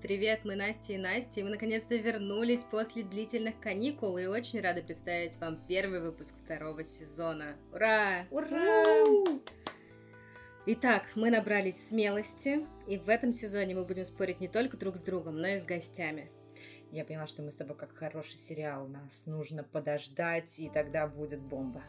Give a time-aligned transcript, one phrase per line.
[0.00, 4.80] Привет, мы Настя и Настя, и мы наконец-то вернулись после длительных каникул и очень рады
[4.80, 7.56] представить вам первый выпуск второго сезона.
[7.72, 8.24] Ура!
[8.30, 8.84] Ура!
[10.66, 15.00] Итак, мы набрались смелости, и в этом сезоне мы будем спорить не только друг с
[15.00, 16.30] другом, но и с гостями.
[16.92, 21.40] Я поняла, что мы с тобой как хороший сериал, нас нужно подождать, и тогда будет
[21.40, 21.82] бомба.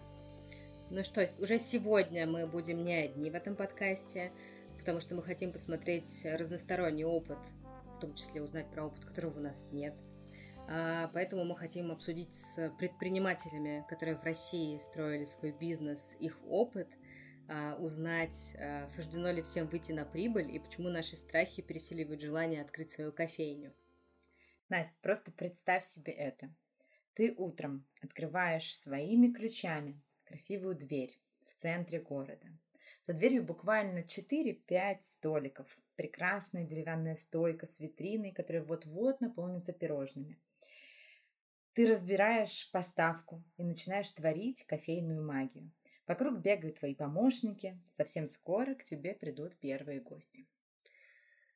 [0.90, 4.32] Ну что, уже сегодня мы будем не одни в этом подкасте,
[4.80, 7.38] потому что мы хотим посмотреть разносторонний опыт,
[8.00, 9.94] в том числе узнать про опыт, которого у нас нет.
[10.70, 16.88] А, поэтому мы хотим обсудить с предпринимателями, которые в России строили свой бизнес, их опыт,
[17.50, 22.62] а, узнать, а, суждено ли всем выйти на прибыль и почему наши страхи пересиливают желание
[22.62, 23.74] открыть свою кофейню.
[24.70, 26.56] Настя, просто представь себе это.
[27.16, 32.48] Ты утром открываешь своими ключами красивую дверь в центре города.
[33.10, 35.66] За дверью буквально 4-5 столиков.
[35.96, 40.38] Прекрасная деревянная стойка с витриной, которая вот-вот наполнится пирожными.
[41.74, 45.72] Ты разбираешь поставку и начинаешь творить кофейную магию.
[46.06, 47.82] Вокруг бегают твои помощники.
[47.88, 50.46] Совсем скоро к тебе придут первые гости.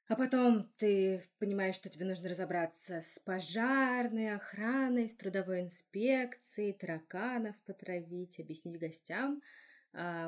[0.08, 7.56] А потом ты понимаешь, что тебе нужно разобраться с пожарной охраной, с трудовой инспекцией, тараканов
[7.68, 9.40] потравить, объяснить гостям,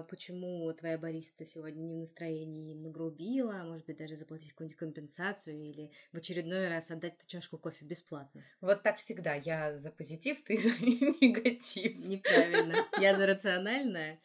[0.09, 4.77] почему твоя бариста сегодня не в настроении им нагрубила, а может быть даже заплатить какую-нибудь
[4.77, 8.43] компенсацию или в очередной раз отдать ту чашку кофе бесплатно.
[8.61, 9.33] Вот так всегда.
[9.33, 11.97] Я за позитив, ты за негатив.
[11.97, 12.75] Неправильно.
[13.01, 14.19] Я за рациональное,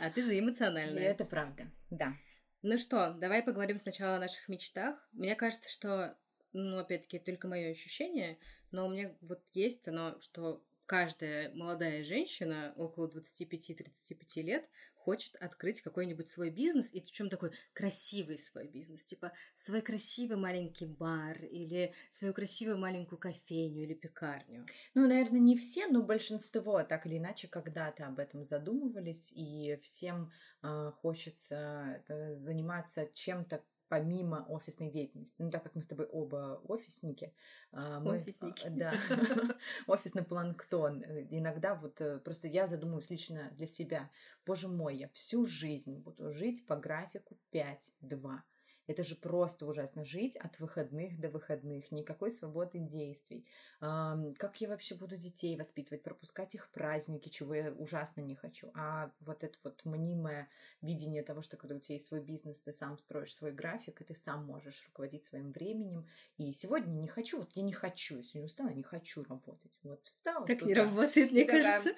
[0.00, 1.02] а ты за эмоциональное.
[1.02, 2.14] И это правда, да.
[2.62, 4.96] Ну что, давай поговорим сначала о наших мечтах.
[5.12, 6.16] Мне кажется, что,
[6.52, 8.38] ну, опять-таки, только мое ощущение,
[8.70, 14.68] но у меня вот есть оно, что каждая молодая женщина около 25-35 лет
[15.06, 20.86] хочет открыть какой-нибудь свой бизнес, и причем такой красивый свой бизнес, типа свой красивый маленький
[20.86, 24.66] бар или свою красивую маленькую кофейню или пекарню.
[24.94, 30.32] Ну, наверное, не все, но большинство так или иначе когда-то об этом задумывались, и всем
[30.64, 35.42] э, хочется э, заниматься чем-то помимо офисной деятельности.
[35.42, 37.32] Ну, так как мы с тобой оба офисники.
[37.72, 38.68] А, мы, Офисники.
[38.68, 38.94] Да,
[39.86, 41.04] офисный планктон.
[41.30, 44.10] Иногда вот э, просто я задумываюсь лично для себя.
[44.44, 48.40] Боже мой, я всю жизнь буду жить по графику 5-2
[48.86, 50.04] это же просто ужасно.
[50.04, 53.44] Жить от выходных до выходных, никакой свободы действий.
[53.80, 58.70] Как я вообще буду детей воспитывать, пропускать их праздники, чего я ужасно не хочу.
[58.74, 60.48] А вот это вот мнимое
[60.82, 64.04] видение того, что когда у тебя есть свой бизнес, ты сам строишь свой график, и
[64.04, 66.06] ты сам можешь руководить своим временем.
[66.38, 69.72] И сегодня не хочу, вот я не хочу, я сегодня устала, не хочу работать.
[69.82, 70.46] Вот встала.
[70.46, 71.90] Так не работает, мне кажется.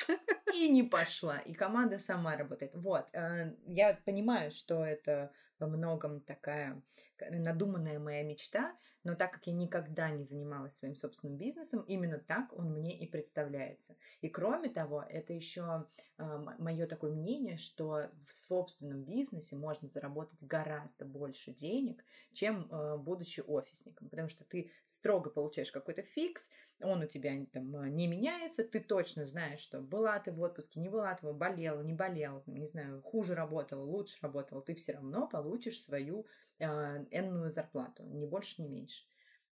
[0.55, 1.39] И не пошла.
[1.39, 2.75] И команда сама работает.
[2.75, 3.07] Вот.
[3.13, 6.83] Э, я понимаю, что это во многом такая
[7.21, 12.53] надуманная моя мечта, но так как я никогда не занималась своим собственным бизнесом, именно так
[12.53, 13.97] он мне и представляется.
[14.21, 19.89] И кроме того, это еще э, а, мое такое мнение, что в собственном бизнесе можно
[19.89, 26.51] заработать гораздо больше денег, чем э, будучи офисником, потому что ты строго получаешь какой-то фикс,
[26.81, 30.81] он у тебя там а, не меняется, ты точно знаешь, что была ты в отпуске,
[30.81, 35.29] не была ты, болела, не болела, не знаю, хуже работала, лучше работала, ты все равно
[35.29, 36.27] получишь свою
[36.59, 36.67] э,
[37.11, 39.05] энную зарплату, ни больше, ни меньше.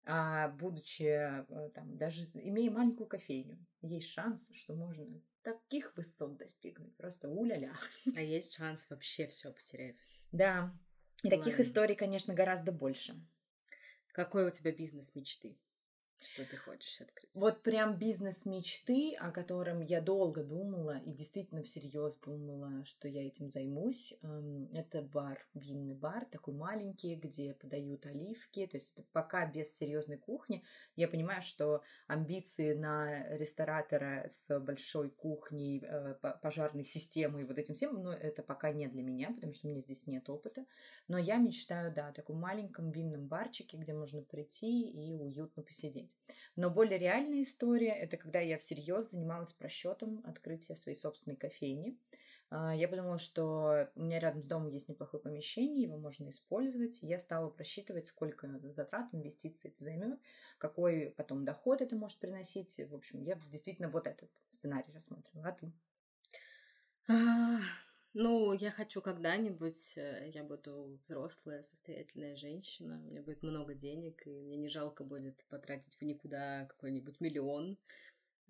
[0.04, 5.06] А будучи э, там, даже имея маленькую кофейню, есть шанс, что можно
[5.42, 6.96] таких высот достигнуть.
[6.96, 7.72] Просто уля-ля.
[8.16, 10.04] А есть шанс вообще все потерять.
[10.32, 10.74] Да.
[11.22, 11.38] И Ладно.
[11.38, 13.14] таких историй, конечно, гораздо больше.
[14.08, 15.56] Какой у тебя бизнес мечты?
[16.22, 17.28] Что ты хочешь открыть?
[17.34, 23.26] Вот прям бизнес мечты, о котором я долго думала и действительно всерьез думала, что я
[23.26, 24.14] этим займусь.
[24.22, 28.66] Эм, это бар, винный бар, такой маленький, где подают оливки.
[28.66, 30.62] То есть это пока без серьезной кухни.
[30.94, 38.00] Я понимаю, что амбиции на ресторатора с большой кухней, э, пожарной системой, вот этим всем,
[38.00, 40.64] но это пока не для меня, потому что у меня здесь нет опыта.
[41.08, 46.11] Но я мечтаю, да, о таком маленьком винном барчике, где можно прийти и уютно посидеть
[46.14, 46.36] быть.
[46.56, 51.98] Но более реальная история– это когда я всерьез занималась просчетом открытия своей собственной кофейни.
[52.50, 56.98] А, я подумала, что у меня рядом с домом есть неплохое помещение, его можно использовать.
[57.02, 60.20] Я стала просчитывать, сколько затрат, инвестиций это займет,
[60.58, 62.78] какой потом доход это может приносить.
[62.90, 65.48] В общем, я действительно вот этот сценарий рассматривала.
[65.48, 65.72] А ты?
[68.14, 74.26] Ну, я хочу когда-нибудь, э, я буду взрослая, состоятельная женщина, у меня будет много денег,
[74.26, 77.78] и мне не жалко будет потратить в никуда какой-нибудь миллион,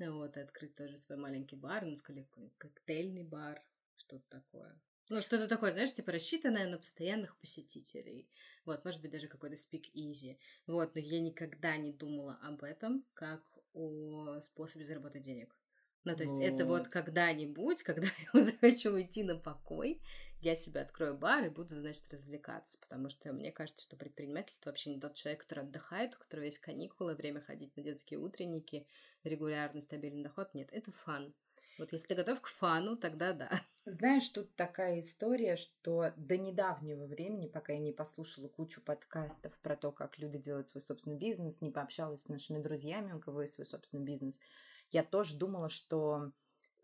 [0.01, 2.27] вот, и открыть тоже свой маленький бар, ну, скорее,
[2.59, 3.65] коктейльный бар,
[3.97, 4.81] что-то такое.
[5.09, 8.29] Ну, что-то такое, знаешь, типа рассчитанное на постоянных посетителей.
[8.65, 9.57] Вот, может быть, даже какой-то
[9.95, 10.39] easy.
[10.67, 13.45] Вот, но я никогда не думала об этом как
[13.75, 15.55] о способе заработать денег.
[16.05, 16.45] Ну, то есть вот.
[16.45, 20.01] это вот когда-нибудь, когда я захочу уйти на покой,
[20.41, 22.79] я себе открою бар и буду, значит, развлекаться.
[22.81, 26.45] Потому что мне кажется, что предприниматель это вообще не тот человек, который отдыхает, у которого
[26.45, 28.87] есть каникулы, время ходить на детские утренники,
[29.23, 30.53] регулярный стабильный доход.
[30.55, 31.33] Нет, это фан.
[31.79, 33.63] Вот если ты готов к фану, тогда да.
[33.87, 39.77] Знаешь, тут такая история, что до недавнего времени, пока я не послушала кучу подкастов про
[39.77, 43.55] то, как люди делают свой собственный бизнес, не пообщалась с нашими друзьями, у кого есть
[43.55, 44.41] свой собственный бизнес,
[44.93, 46.33] я тоже думала, что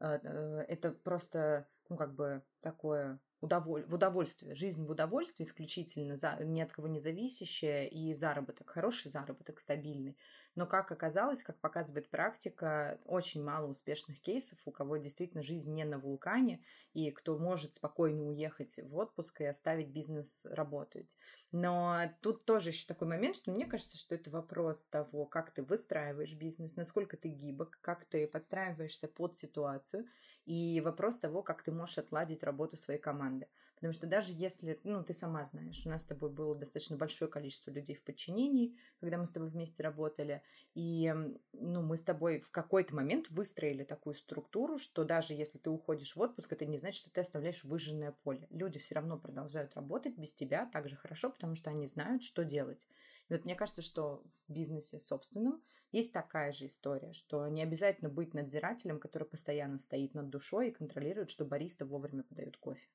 [0.01, 3.85] э, э, это просто, ну, как бы такое удоволь...
[3.85, 6.39] в удовольствие, жизнь в удовольствии исключительно, за...
[6.45, 10.17] ни от кого не зависящая, и заработок, хороший заработок, стабильный.
[10.55, 15.85] Но, как оказалось, как показывает практика, очень мало успешных кейсов, у кого действительно жизнь не
[15.85, 16.65] на вулкане,
[16.95, 21.17] и кто может спокойно уехать в отпуск и оставить бизнес работать.
[21.53, 25.63] Но тут тоже еще такой момент, что мне кажется, что это вопрос того, как ты
[25.63, 30.07] выстраиваешь бизнес, насколько ты гибок, как ты подстраиваешься под ситуацию,
[30.49, 33.49] и вопрос того, как ты можешь отладить работу своей команды.
[33.75, 37.31] Потому что даже если, ну, ты сама знаешь, у нас с тобой было достаточно большое
[37.31, 40.43] количество людей в подчинении, когда мы с тобой вместе работали,
[40.75, 41.15] и,
[41.53, 46.17] ну, мы с тобой в какой-то момент выстроили такую структуру, что даже если ты уходишь
[46.17, 48.47] в отпуск, это не значит, что ты оставляешь выжженное поле.
[48.49, 52.43] Люди все равно продолжают работать без тебя так же хорошо, потому что они знают, что
[52.43, 52.89] делать.
[53.29, 58.11] И вот мне кажется, что в бизнесе собственном есть такая же история, что не обязательно
[58.11, 62.87] быть надзирателем, который постоянно стоит над душой и контролирует, что бариста вовремя подают кофе.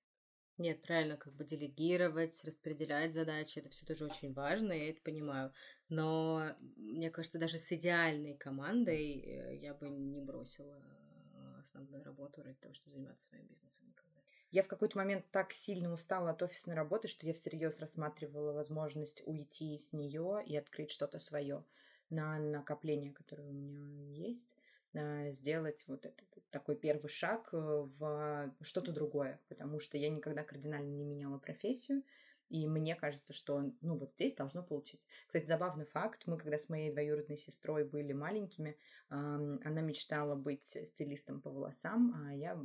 [0.60, 5.52] Нет, правильно, как бы делегировать, распределять задачи, это все тоже очень важно, я это понимаю.
[5.90, 12.44] Но мне кажется, даже с идеальной командой э, я бы не бросила э, основную работу
[12.44, 14.22] ради того, чтобы заниматься своим бизнесом никогда.
[14.52, 19.24] Я в какой-то момент так сильно устала от офисной работы, что я всерьез рассматривала возможность
[19.26, 21.66] уйти с нее и открыть что-то свое
[22.14, 24.56] на накопление, которое у меня есть,
[25.32, 30.92] сделать вот этот такой первый шаг э, в что-то другое, потому что я никогда кардинально
[30.92, 32.04] не меняла профессию,
[32.54, 35.08] и мне кажется, что, ну, вот здесь должно получиться.
[35.26, 36.28] Кстати, забавный факт.
[36.28, 38.78] Мы, когда с моей двоюродной сестрой были маленькими,
[39.10, 42.56] она мечтала быть стилистом по волосам, а я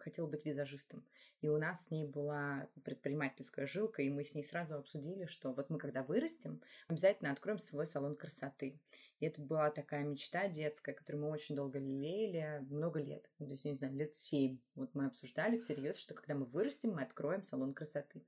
[0.00, 1.02] хотела быть визажистом.
[1.40, 5.54] И у нас с ней была предпринимательская жилка, и мы с ней сразу обсудили, что
[5.54, 8.78] вот мы, когда вырастем, обязательно откроем свой салон красоты.
[9.20, 13.30] И это была такая мечта детская, которую мы очень долго лелеяли, много лет.
[13.38, 14.58] То есть, не знаю, лет семь.
[14.74, 18.22] Вот мы обсуждали всерьез, что когда мы вырастем, мы откроем салон красоты.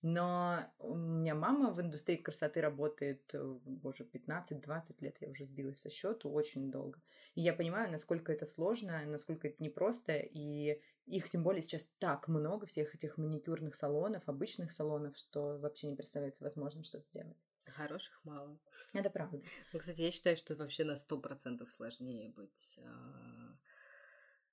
[0.00, 5.80] Но у меня мама в индустрии красоты работает, э, боже, 15-20 лет, я уже сбилась
[5.80, 7.00] со счету, очень долго.
[7.34, 12.28] И я понимаю, насколько это сложно, насколько это непросто, и их тем более сейчас так
[12.28, 17.46] много, всех этих маникюрных салонов, обычных салонов, что вообще не представляется возможным что-то сделать.
[17.66, 18.56] Хороших мало.
[18.92, 19.42] Это правда.
[19.72, 22.88] Ну, кстати, я считаю, что вообще на сто процентов сложнее быть э,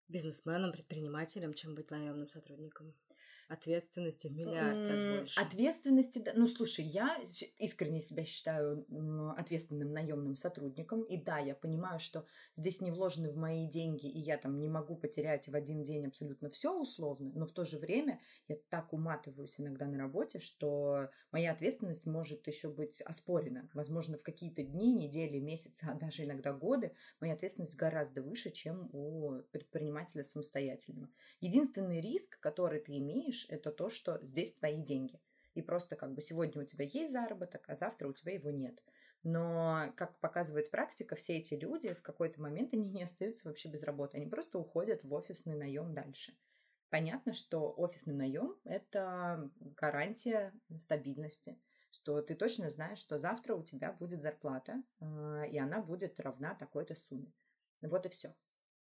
[0.08, 2.96] бизнесменом, предпринимателем, чем быть наемным сотрудником.
[3.48, 5.40] Ответственности в миллиард раз больше.
[5.40, 6.32] Ответственности, да.
[6.36, 7.16] Ну, слушай, я
[7.60, 8.86] искренне себя считаю
[9.38, 11.04] ответственным наемным сотрудником.
[11.04, 12.26] И да, я понимаю, что
[12.56, 16.08] здесь не вложены в мои деньги, и я там не могу потерять в один день
[16.08, 17.32] абсолютно все условно.
[17.36, 22.48] Но в то же время я так уматываюсь иногда на работе, что моя ответственность может
[22.48, 23.70] еще быть оспорена.
[23.74, 28.90] Возможно, в какие-то дни, недели, месяцы, а даже иногда годы моя ответственность гораздо выше, чем
[28.92, 31.10] у предпринимателя самостоятельного.
[31.42, 35.20] Единственный риск, который ты имеешь, имеешь, это то, что здесь твои деньги.
[35.54, 38.82] И просто как бы сегодня у тебя есть заработок, а завтра у тебя его нет.
[39.24, 43.84] Но, как показывает практика, все эти люди в какой-то момент они не остаются вообще без
[43.84, 44.18] работы.
[44.18, 46.38] Они просто уходят в офисный наем дальше.
[46.90, 51.58] Понятно, что офисный наем– это гарантия стабильности,
[51.90, 56.54] что ты точно знаешь, что завтра у тебя будет зарплата, а, и она будет равна
[56.54, 57.34] такой-то сумме.
[57.82, 58.36] Вот и все.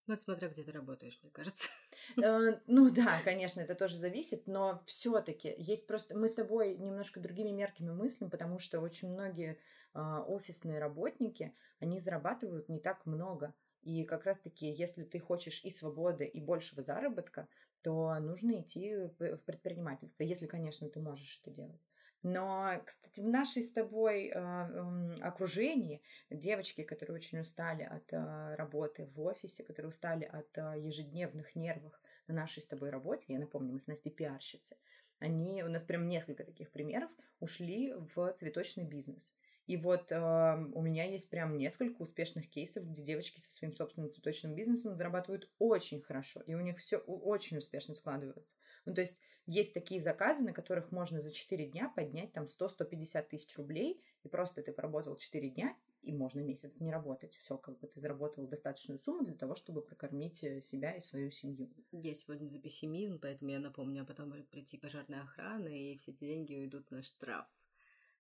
[0.07, 1.69] Вот смотря где ты работаешь, мне кажется.
[2.17, 6.17] Э, ну да, конечно, это тоже зависит, но все-таки есть просто...
[6.17, 9.57] Мы с тобой немножко другими мерками мыслим, потому что очень многие
[9.93, 13.53] а, офисные работники, они зарабатывают не так много.
[13.81, 17.47] И как раз-таки, если ты хочешь и свободы, и большего заработка,
[17.81, 21.81] то нужно идти в предпринимательство, если, конечно, ты можешь это делать.
[22.27, 26.01] Но, кстати, в нашей с тобой э, окружении
[26.31, 31.93] девочки, которые очень устали от э, работы в офисе, которые устали от э, ежедневных нервов
[32.25, 34.75] на нашей с тобой работе, я напомню, мы с Настей пиарщицы,
[35.19, 39.37] они, у нас прям несколько таких примеров, ушли в цветочный бизнес.
[39.67, 44.11] И вот э, у меня есть прям несколько успешных кейсов, где девочки со своим собственным
[44.11, 48.55] цветочным бизнесом зарабатывают очень хорошо, и у них все очень успешно складывается.
[48.85, 53.27] Ну, то есть есть такие заказы, на которых можно за 4 дня поднять там 100-150
[53.27, 57.35] тысяч рублей, и просто ты поработал 4 дня, и можно месяц не работать.
[57.35, 61.31] Все, как бы ты заработал достаточную сумму для того, чтобы прокормить э, себя и свою
[61.31, 61.69] семью.
[61.91, 66.11] Я сегодня за пессимизм, поэтому я напомню, а потом может прийти пожарная охрана, и все
[66.11, 67.47] эти деньги уйдут на штраф.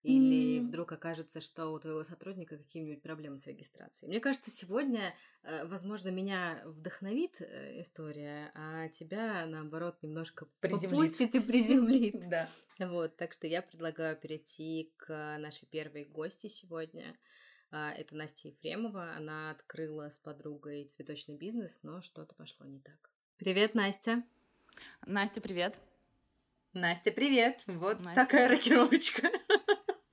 [0.05, 0.67] Или mm.
[0.67, 4.07] вдруг окажется, что у твоего сотрудника какие-нибудь проблемы с регистрацией.
[4.07, 10.91] Мне кажется, сегодня, э, возможно, меня вдохновит э, история, а тебя, наоборот, немножко приземлит.
[10.91, 12.29] попустит и приземлит.
[12.29, 12.47] Да.
[12.77, 17.17] Вот, так что я предлагаю перейти к нашей первой гости сегодня.
[17.71, 19.15] А, это Настя Ефремова.
[19.15, 23.09] Она открыла с подругой цветочный бизнес, но что-то пошло не так.
[23.37, 24.23] Привет, Настя.
[25.07, 25.75] Настя, привет.
[26.73, 27.63] Настя, привет.
[27.65, 28.63] Вот Настя, такая привет.
[28.63, 29.31] рокировочка.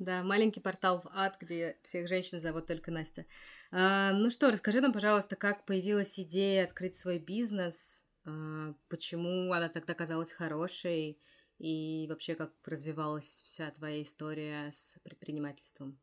[0.03, 3.25] Да, маленький портал в ад, где всех женщин зовут только Настя.
[3.71, 9.69] А, ну что, расскажи нам, пожалуйста, как появилась идея открыть свой бизнес, а, почему она
[9.69, 11.21] тогда казалась хорошей,
[11.59, 15.97] и вообще как развивалась вся твоя история с предпринимательством.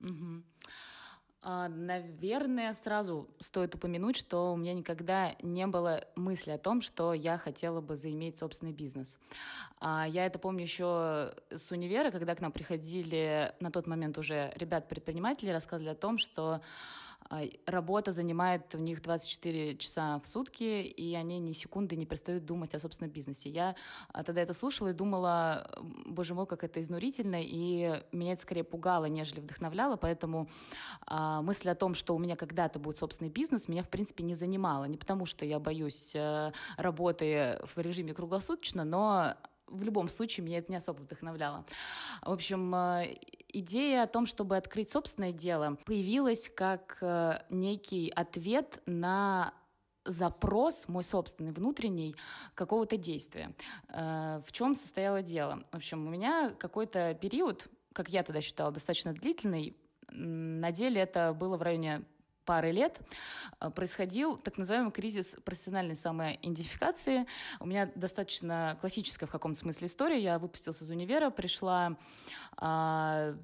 [0.00, 0.42] Угу.
[1.50, 7.14] А, наверное, сразу стоит упомянуть, что у меня никогда не было мысли о том, что
[7.14, 9.18] я хотела бы заиметь собственный бизнес.
[9.80, 14.52] А, я это помню еще с универа, когда к нам приходили на тот момент уже
[14.56, 16.60] ребят-предприниматели, рассказывали о том, что
[17.66, 22.74] работа занимает у них 24 часа в сутки, и они ни секунды не перестают думать
[22.74, 23.50] о собственном бизнесе.
[23.50, 23.76] Я
[24.12, 25.70] а, тогда это слушала и думала,
[26.06, 30.48] боже мой, как это изнурительно, и меня это скорее пугало, нежели вдохновляло, поэтому
[31.06, 34.34] а, мысль о том, что у меня когда-то будет собственный бизнес, меня, в принципе, не
[34.34, 34.84] занимала.
[34.84, 39.34] Не потому, что я боюсь э, работы в режиме круглосуточно, но
[39.66, 41.64] в любом случае меня это не особо вдохновляло.
[42.22, 43.16] В общем, э,
[43.48, 49.54] идея о том, чтобы открыть собственное дело, появилась как э, некий ответ на
[50.04, 52.14] запрос мой собственный, внутренний,
[52.54, 53.54] какого-то действия.
[53.88, 55.64] Э, в чем состояло дело?
[55.72, 59.76] В общем, у меня какой-то период, как я тогда считала, достаточно длительный,
[60.10, 62.02] на деле это было в районе
[62.48, 62.98] пары лет
[63.60, 67.26] э, происходил так называемый кризис профессиональной самоидентификации.
[67.60, 70.18] У меня достаточно классическая в каком-то смысле история.
[70.18, 71.98] Я выпустилась из универа, пришла
[72.56, 73.36] а,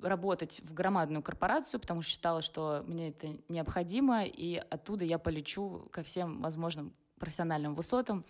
[0.00, 5.86] работать в громадную корпорацию, потому что считала, что мне это необходимо, и оттуда я полечу
[5.92, 8.24] ко всем возможным профессиональным высотам.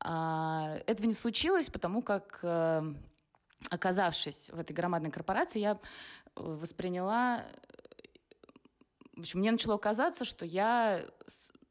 [0.00, 2.94] А, этого не случилось, потому как э,
[3.70, 5.78] оказавшись в этой громадной корпорации, я
[6.34, 7.46] восприняла
[9.18, 11.04] в общем, мне начало казаться, что я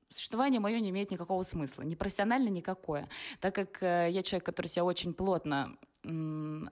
[0.09, 3.07] существование мое не имеет никакого смысла, не профессионально никакое,
[3.39, 5.77] так как э, я человек, который себя очень плотно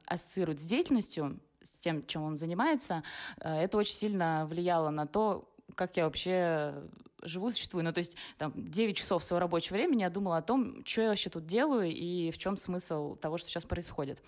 [0.05, 3.03] ассоциирует с деятельностью, с тем, чем он занимается,
[3.39, 6.73] э, это очень сильно влияло на то, как я вообще
[7.21, 7.83] живу, существую.
[7.83, 11.09] Ну, то есть, там, 9 часов своего рабочего времени я думала о том, что я
[11.09, 14.21] вообще тут делаю и в чем смысл того, что сейчас происходит.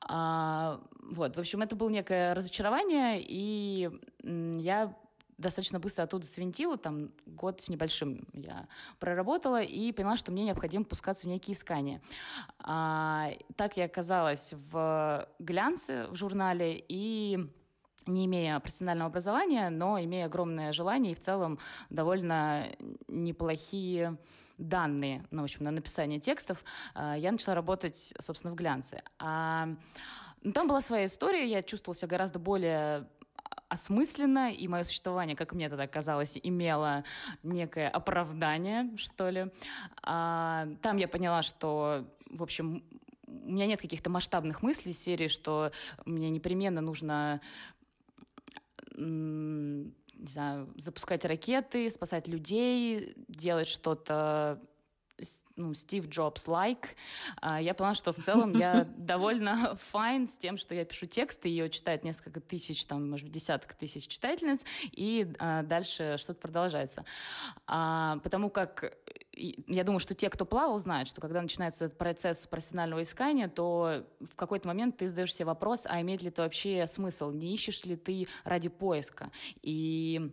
[0.00, 3.90] А, вот, в общем, это было некое разочарование, и
[4.22, 4.94] я
[5.40, 8.68] достаточно быстро оттуда свинтила, там год с небольшим я
[8.98, 12.00] проработала и поняла, что мне необходимо пускаться в некие искания.
[12.58, 17.50] А, так я оказалась в глянце, в журнале, и
[18.06, 21.58] не имея профессионального образования, но имея огромное желание и в целом
[21.90, 22.68] довольно
[23.08, 24.18] неплохие
[24.58, 26.62] данные, ну, в общем, на написание текстов,
[26.94, 29.02] а, я начала работать, собственно, в глянце.
[29.18, 29.68] А,
[30.42, 33.06] ну, там была своя история, я чувствовала себя гораздо более
[33.70, 37.04] осмысленно, и мое существование, как мне тогда казалось, имело
[37.42, 39.46] некое оправдание, что ли.
[40.02, 42.84] А, там я поняла, что, в общем,
[43.26, 45.70] у меня нет каких-то масштабных мыслей серии, что
[46.04, 47.40] мне непременно нужно
[48.96, 54.60] не знаю, запускать ракеты, спасать людей, делать что-то
[55.56, 56.96] ну, Стив Джобс like,
[57.42, 57.62] like.
[57.62, 61.68] я поняла, что в целом я довольно fine с тем, что я пишу тексты, ее
[61.68, 67.04] читает несколько тысяч, там, может быть, десяток тысяч читательниц, и а, дальше что-то продолжается.
[67.66, 68.96] А, потому как
[69.32, 74.04] я думаю, что те, кто плавал, знают, что когда начинается этот процесс профессионального искания, то
[74.20, 77.84] в какой-то момент ты задаешь себе вопрос, а имеет ли это вообще смысл, не ищешь
[77.84, 79.30] ли ты ради поиска.
[79.62, 80.32] И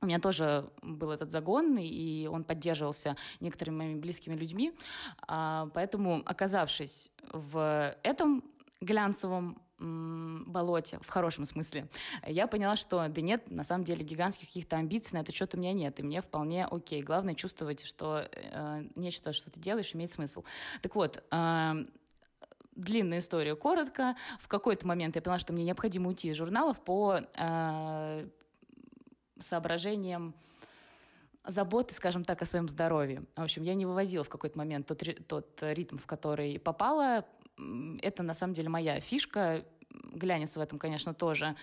[0.00, 4.72] у меня тоже был этот загон, и он поддерживался некоторыми моими близкими людьми.
[5.26, 8.44] А, поэтому, оказавшись в этом
[8.80, 11.88] глянцевом болоте, в хорошем смысле,
[12.26, 15.60] я поняла, что да нет, на самом деле гигантских каких-то амбиций на это что-то у
[15.60, 17.02] меня нет, и мне вполне окей.
[17.02, 20.44] Главное чувствовать, что э, нечто, что ты делаешь, имеет смысл.
[20.80, 21.86] Так вот, э,
[22.76, 24.16] длинную историю коротко.
[24.40, 28.28] В какой-то момент я поняла, что мне необходимо уйти из журналов по э,
[29.40, 30.34] соображениям
[31.44, 33.24] заботы, скажем так, о своем здоровье.
[33.36, 37.24] В общем, я не вывозила в какой-то момент тот, тот ритм, в который попала.
[38.02, 39.64] Это на самом деле моя фишка.
[39.90, 41.56] Глянец в этом, конечно, тоже.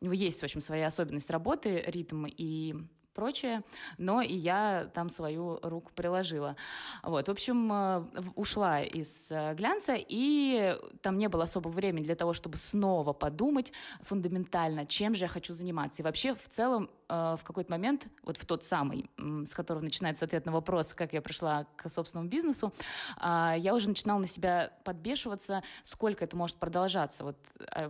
[0.00, 2.74] У него есть, в общем, своя особенность работы, ритм и
[3.18, 3.64] прочее,
[3.98, 6.54] но и я там свою руку приложила.
[7.02, 8.04] Вот, в общем, э,
[8.36, 13.72] ушла из э, глянца, и там не было особо времени для того, чтобы снова подумать
[14.02, 16.00] фундаментально, чем же я хочу заниматься.
[16.00, 20.24] И вообще, в целом, э, в какой-то момент, вот в тот самый, с которого начинается
[20.24, 22.72] ответ на вопрос, как я пришла к собственному бизнесу,
[23.16, 27.24] а, я уже начинала на себя подбешиваться, сколько это может продолжаться.
[27.24, 27.36] Вот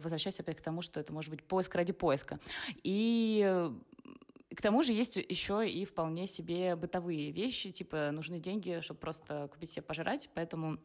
[0.02, 2.38] возвращаясь опять к тому, что это может быть поиск ради поиска.
[2.82, 3.70] И
[4.58, 9.46] к тому же есть еще и вполне себе бытовые вещи, типа нужны деньги, чтобы просто
[9.52, 10.80] купить себе пожрать, поэтому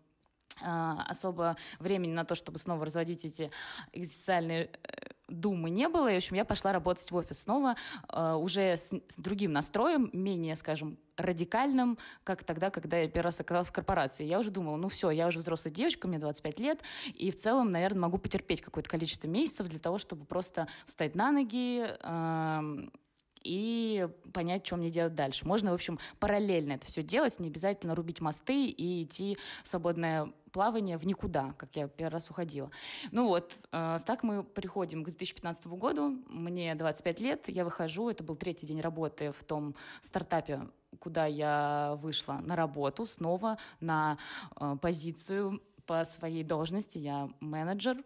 [0.61, 3.49] а, особо времени на то, чтобы снова разводить эти
[3.91, 6.07] экзистенциальные э, думы не было.
[6.11, 7.75] И, в общем, я пошла работать в офис снова,
[8.09, 13.39] э, уже с, с другим настроем, менее, скажем, радикальным, как тогда, когда я первый раз
[13.39, 14.23] оказалась в корпорации.
[14.23, 16.81] Я уже думала, ну все, я уже взрослая девочка, мне 25 лет,
[17.15, 21.31] и в целом, наверное, могу потерпеть какое-то количество месяцев для того, чтобы просто встать на
[21.31, 21.87] ноги,
[23.43, 25.47] и понять, что мне делать дальше.
[25.47, 30.31] Можно, в общем, параллельно это все делать, не обязательно рубить мосты и идти в свободное
[30.51, 32.69] плавание в никуда, как я первый раз уходила.
[33.11, 38.23] Ну вот, э, так мы приходим к 2015 году, мне 25 лет, я выхожу, это
[38.23, 40.69] был третий день работы в том стартапе,
[40.99, 44.17] куда я вышла на работу, снова на
[44.55, 47.97] э, позицию по своей должности, я менеджер,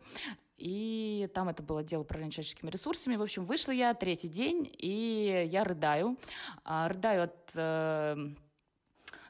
[0.58, 3.16] и там это было дело управления человеческими ресурсами.
[3.16, 6.18] В общем, вышла я третий день, и я рыдаю.
[6.64, 8.30] А, рыдаю от э,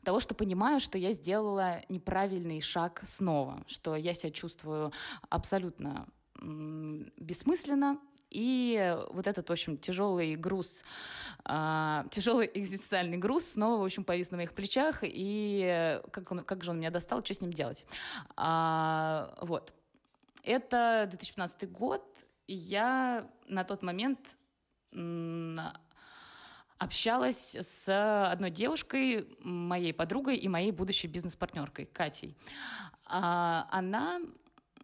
[0.04, 4.94] того, что понимаю, что я сделала неправильный шаг снова, что я себя чувствую
[5.30, 6.08] абсолютно
[6.40, 10.84] бессмысленно, и вот этот, в общем, тяжелый груз,
[11.46, 16.64] э, тяжелый экзистенциальный груз снова, в общем, повис на моих плечах, и как, он, как
[16.64, 17.86] же он меня достал, что с ним делать?
[18.36, 19.74] А, вот.
[20.48, 22.04] Это 2015 год,
[22.48, 24.18] и я на тот момент
[26.78, 32.38] общалась с одной девушкой, моей подругой и моей будущей бизнес-партнеркой Катей.
[33.04, 34.22] А, она,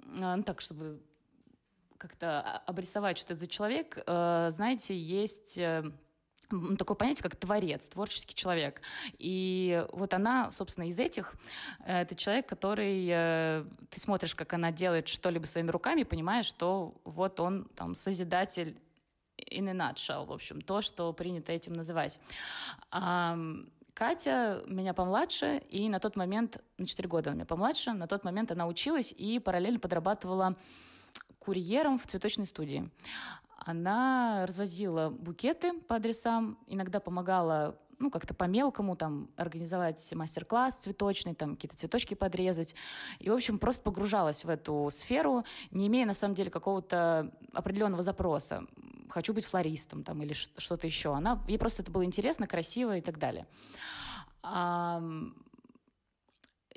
[0.04, 1.02] ну так, чтобы
[1.98, 5.90] как-то обрисовать, что это за человек, э, знаете, есть э,
[6.78, 8.82] такое понятие, как творец, творческий человек.
[9.18, 11.34] И вот она, собственно, из этих,
[11.86, 16.94] э, это человек, который, э, ты смотришь, как она делает что-либо своими руками, понимаешь, что
[17.04, 18.78] вот он там созидатель
[19.38, 22.20] in a nutshell, в общем, то, что принято этим называть.
[23.94, 28.24] Катя меня помладше, и на тот момент, на 4 года она меня помладше, на тот
[28.24, 30.56] момент она училась и параллельно подрабатывала
[31.38, 32.90] курьером в цветочной студии.
[33.66, 41.56] Она развозила букеты по адресам, иногда помогала ну, как-то по-мелкому там организовать мастер-класс цветочный, там
[41.56, 42.76] какие-то цветочки подрезать.
[43.20, 48.04] И, в общем, просто погружалась в эту сферу, не имея, на самом деле, какого-то определенного
[48.04, 48.66] запроса.
[49.10, 51.14] Хочу быть флористом там или что-то еще.
[51.14, 53.48] Она, ей просто это было интересно, красиво и так далее.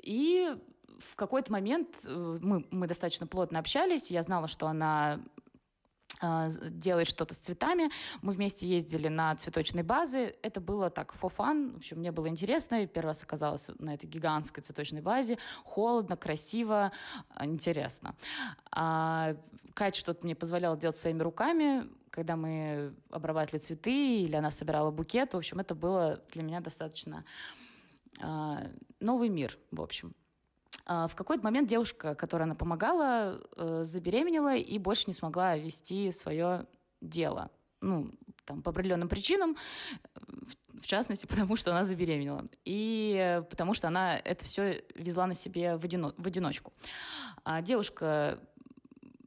[0.01, 0.55] И
[0.99, 5.19] в какой-то момент э, мы, мы достаточно плотно общались, я знала, что она
[6.21, 7.89] делает что-то с цветами.
[8.21, 10.35] Мы вместе ездили на цветочные базы.
[10.41, 11.73] Это было так, fun.
[11.73, 12.75] В общем, мне было интересно.
[12.81, 15.37] Я первый раз оказалась на этой гигантской цветочной базе.
[15.63, 16.91] Холодно, красиво,
[17.29, 18.15] а, интересно.
[18.71, 19.35] А
[19.77, 25.33] Кать что-то мне позволяла делать своими руками, когда мы обрабатывали цветы или она собирала букет.
[25.33, 27.23] В общем, это было для меня достаточно
[28.19, 30.15] а, новый мир, в общем.
[30.89, 36.11] А, в какой-то момент девушка, которая она помогала, э, забеременела и больше не смогла вести
[36.11, 36.65] свое
[37.01, 37.51] дело.
[37.81, 38.11] Ну,
[38.45, 39.57] там, по определенным причинам,
[40.79, 42.45] в частности, потому что она забеременела.
[42.63, 46.71] И потому что она это все везла на себе в, одино- в одиночку.
[47.43, 48.39] А девушка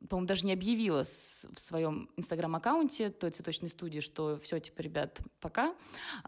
[0.09, 5.73] по-моему, даже не объявила в своем инстаграм-аккаунте той цветочной студии, что все, типа, ребят, пока.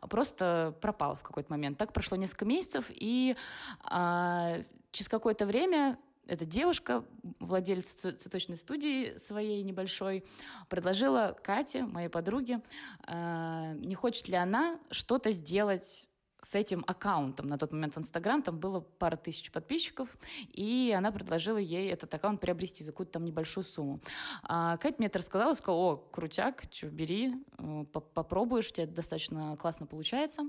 [0.03, 1.79] Просто пропала в какой-то момент.
[1.79, 3.35] Так прошло несколько месяцев, и
[3.83, 7.05] а, через какое-то время эта девушка,
[7.41, 10.25] владелица цветочной студии своей небольшой,
[10.69, 12.63] предложила Кате, моей подруге,
[13.07, 16.09] э, не хочет ли она что-то сделать
[16.41, 17.47] с этим аккаунтом.
[17.47, 20.09] На тот момент в Инстаграм там было пара тысяч подписчиков,
[20.49, 24.01] и она предложила ей этот аккаунт приобрести за какую-то там небольшую сумму.
[24.43, 29.57] А Катя мне это рассказала, сказала, о, крутяк, что, бери, э, попробуешь, у тебя достаточно
[29.57, 30.43] классно получается.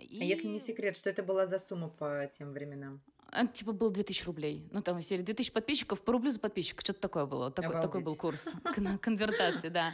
[0.00, 0.20] И...
[0.20, 3.02] А если не секрет, что это была за сумма по тем временам?
[3.32, 4.68] Это, типа, было 2000 рублей.
[4.70, 6.80] Ну, там, серии 2000 подписчиков по рублю за подписчика.
[6.80, 7.50] Что-то такое было.
[7.50, 8.48] Такой, такой был курс
[9.00, 9.92] конвертации, да.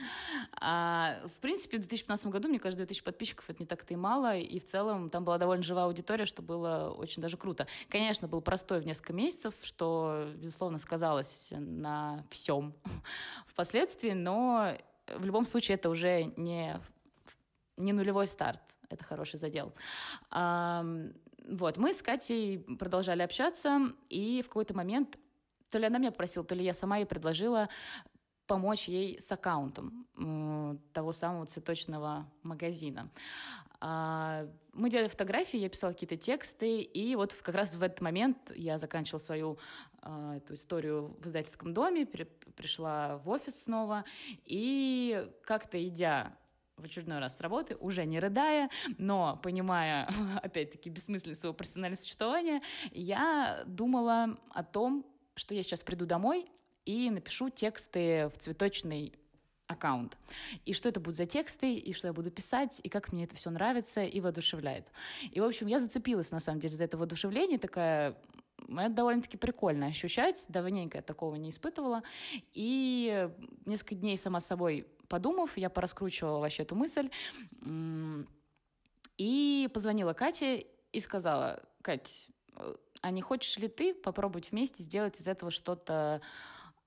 [0.60, 4.36] А, в принципе, в 2015 году, мне кажется, 2000 подписчиков— это не так-то и мало.
[4.36, 7.66] И в целом там была довольно живая аудитория, что было очень даже круто.
[7.88, 12.74] Конечно, был простой в несколько месяцев, что, безусловно, сказалось на всем
[13.46, 14.76] впоследствии, но
[15.08, 16.78] в любом случае это уже не,
[17.76, 18.60] не нулевой старт.
[18.88, 19.72] Это хороший задел.
[21.48, 25.18] Вот, мы с Катей продолжали общаться, и в какой-то момент
[25.70, 27.68] то ли она меня попросила, то ли я сама ей предложила
[28.46, 33.10] помочь ей с аккаунтом э, того самого цветочного магазина.
[33.80, 38.36] А, мы делали фотографии, я писала какие-то тексты, и вот как раз в этот момент
[38.54, 39.58] я заканчивала свою
[40.02, 44.04] э, эту историю в издательском доме, пришла в офис снова,
[44.44, 46.36] и как-то идя
[46.82, 48.68] в очередной раз с работы, уже не рыдая,
[48.98, 50.10] но понимая,
[50.42, 56.50] опять-таки, бессмысленность своего профессионального существования, я думала о том, что я сейчас приду домой
[56.84, 59.14] и напишу тексты в цветочный
[59.66, 60.18] аккаунт.
[60.66, 63.36] И что это будут за тексты, и что я буду писать, и как мне это
[63.36, 64.88] все нравится и воодушевляет.
[65.30, 68.16] И, в общем, я зацепилась, на самом деле, за это воодушевление, такая
[68.68, 72.02] это довольно-таки прикольно ощущать, давненько я такого не испытывала.
[72.52, 73.28] И
[73.66, 77.10] несколько дней сама собой подумав, я пораскручивала вообще эту мысль
[79.18, 82.28] и позвонила Кате и сказала, Кать,
[83.02, 86.22] а не хочешь ли ты попробовать вместе сделать из этого что-то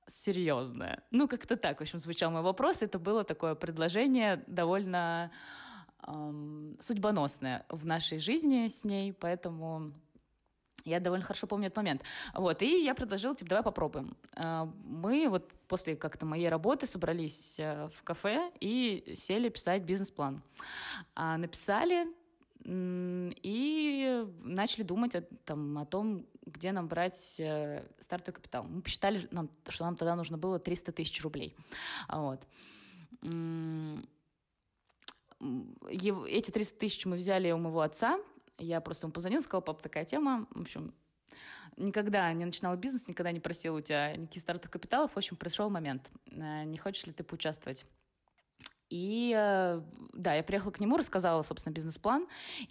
[0.07, 1.03] серьезное?
[1.11, 2.81] Ну, как-то так, в общем, звучал мой вопрос.
[2.81, 5.31] Это было такое предложение довольно
[6.07, 9.93] эм, судьбоносное в нашей жизни с ней, поэтому
[10.83, 12.01] я довольно хорошо помню этот момент.
[12.33, 14.17] Вот, и я предложила, типа, давай попробуем.
[14.35, 20.41] А, мы вот после как-то моей работы собрались э, в кафе и сели писать бизнес-план.
[21.15, 22.07] А, написали
[22.67, 28.63] и начали думать о, там, о том, где нам брать э, стартовый капитал.
[28.63, 31.55] Мы посчитали, нам, что нам тогда нужно было 300 тысяч рублей.
[32.09, 32.47] Вот.
[35.89, 38.19] Эти 300 тысяч мы взяли у моего отца,
[38.57, 40.47] я просто ему позвонила, сказала, папа, такая тема.
[40.51, 40.93] В общем,
[41.77, 45.11] никогда не начинала бизнес, никогда не просила у тебя никаких стартовых капиталов.
[45.13, 46.09] В общем, пришел момент.
[46.31, 47.85] Э, не хочешь ли ты поучаствовать?
[48.95, 49.81] И э,
[50.13, 52.27] да, я приехала к нему, рассказала, собственно, бизнес-план,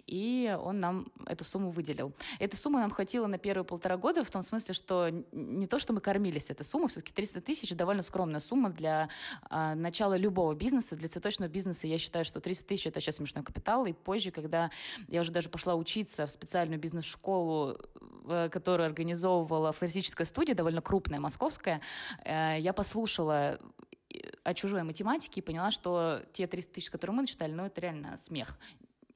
[0.07, 2.13] и он нам эту сумму выделил.
[2.39, 5.93] Эта сумма нам хватила на первые полтора года, в том смысле, что не то, что
[5.93, 9.09] мы кормились этой суммой, все-таки 300 тысяч– довольно скромная сумма для
[9.49, 10.95] а, начала любого бизнеса.
[10.95, 14.71] Для цветочного бизнеса я считаю, что 300 тысяч– это сейчас смешной капитал, и позже, когда
[15.07, 17.77] я уже даже пошла учиться в специальную бизнес-школу,
[18.27, 21.81] э, которую организовывала флористическая студия, довольно крупная, московская,
[22.23, 23.59] э, я послушала
[24.43, 28.17] о чужой математике и поняла, что те 300 тысяч, которые мы начитали, ну, это реально
[28.17, 28.57] смех.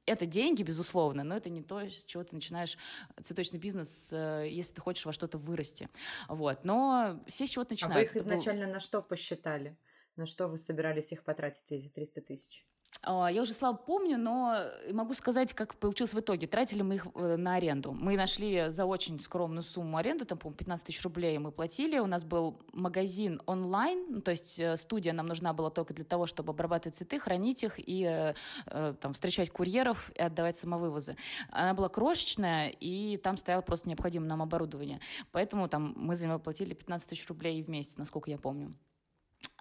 [0.06, 2.76] Это деньги, безусловно, но это не то, с чего ты начинаешь
[3.22, 5.88] цветочный бизнес, э, если ты хочешь во что-то вырасти.
[6.28, 6.64] Вот.
[6.64, 7.96] Но все с чего-то начинают.
[7.96, 8.74] А вы их изначально был...
[8.74, 9.76] на что посчитали?
[10.16, 12.66] На что вы собирались их потратить, эти 300 тысяч?
[13.02, 16.46] А, я уже слабо помню, но могу сказать, как получилось в итоге.
[16.46, 17.92] Тратили мы их э, на аренду.
[17.92, 21.98] Мы нашли за очень скромную сумму аренду, там, по 15 тысяч рублей мы платили.
[21.98, 26.04] У нас был магазин онлайн, ну, то есть э, студия нам нужна была только для
[26.04, 28.34] того, чтобы обрабатывать цветы, хранить их и
[28.66, 31.16] э, там, встречать курьеров и отдавать самовывозы.
[31.50, 35.00] Она была крошечная, и там стояло просто необходимое нам оборудование.
[35.32, 38.74] Поэтому там мы за него платили 15 тысяч рублей в месяц, насколько я помню.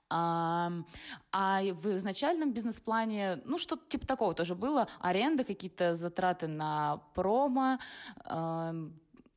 [0.10, 0.72] А,
[1.32, 4.88] а в изначальном бизнес-плане, ну, что-то типа такого тоже было.
[5.00, 7.78] Аренда, какие-то затраты на промо.
[8.26, 8.74] Э,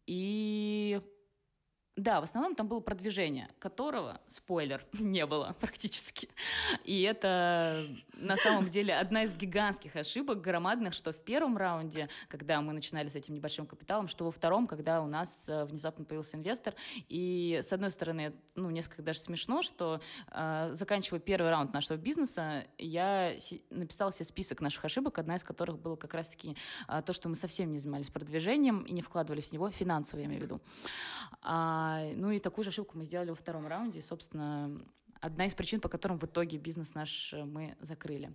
[0.07, 1.01] и
[1.97, 6.31] да, в основном там было продвижение, которого, спойлер, не было практически.
[6.85, 12.63] И это на самом деле одна из гигантских ошибок, громадных, что в первом раунде, когда
[12.63, 16.39] мы начинали с этим небольшим капиталом, что во втором, когда у нас э, внезапно появился
[16.39, 16.75] инвестор.
[17.11, 20.01] И, с одной стороны, ну, несколько даже смешно, что,
[20.31, 23.35] э, заканчивая первый раунд нашего бизнеса, я
[23.69, 26.57] написала себе список наших ошибок, одна из которых была как раз-таки
[26.89, 30.27] э, то, что мы совсем не занимались продвижением и не вкладывались в него, финансово я
[30.27, 30.61] имею в виду.
[31.43, 31.82] А,
[32.15, 34.81] ну и такую же ошибку мы сделали во втором раунде, и, собственно,
[35.21, 38.35] одна из причин, по которым в итоге бизнес наш э, мы закрыли.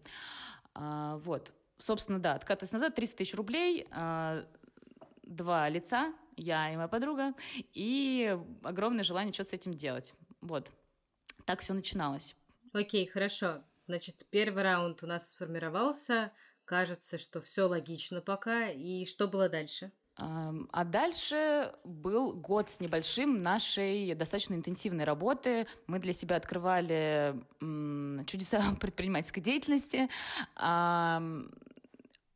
[0.74, 4.46] А, вот, собственно, да, откатываясь назад, 30 тысяч рублей, а,
[5.24, 7.34] два лица, я и моя подруга,
[7.74, 10.14] и огромное желание что-то с этим делать.
[10.42, 10.72] Вот,
[11.46, 12.36] так все начиналось.
[12.74, 13.64] Окей, хорошо.
[13.88, 16.32] Значит, первый раунд у нас сформировался.
[16.66, 18.70] Кажется, что все логично пока.
[18.70, 19.92] И что было дальше?
[20.20, 25.68] А дальше был год с небольшим нашей достаточно интенсивной работы.
[25.86, 27.36] Мы для себя открывали
[28.26, 30.10] чудеса предпринимательской деятельности.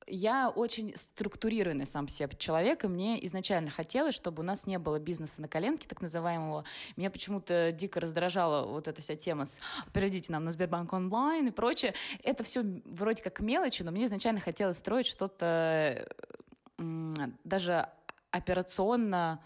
[0.07, 4.99] я очень структурированный сам себе человек, и мне изначально хотелось, чтобы у нас не было
[4.99, 6.65] бизнеса на коленке, так называемого.
[6.97, 9.59] Меня почему-то дико раздражала вот эта вся тема с
[9.91, 11.95] «перейдите нам на Сбербанк онлайн» и прочее.
[12.21, 16.07] Это все вроде как мелочи, но мне изначально хотелось строить что-то
[17.43, 17.87] даже
[18.31, 19.41] операционно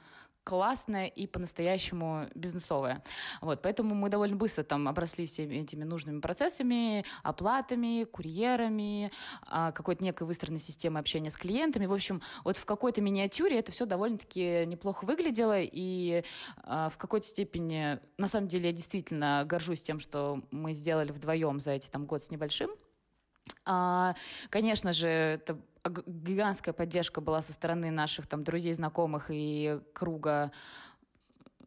[0.45, 3.03] классная и по-настоящему бизнесовая.
[3.41, 10.03] Вот, поэтому мы довольно быстро там обросли всеми этими нужными процессами, оплатами, курьерами, а, какой-то
[10.03, 11.87] некой выстроенной системой общения с клиентами.
[11.87, 16.23] В общем, вот в какой-то миниатюре это все довольно-таки неплохо выглядело, и
[16.63, 21.59] а, в какой-то степени, на самом деле, я действительно горжусь тем, что мы сделали вдвоем
[21.59, 22.69] за эти там год с небольшим.
[23.65, 24.13] А,
[24.51, 30.51] конечно же, это гигантская поддержка была со стороны наших там друзей, знакомых и круга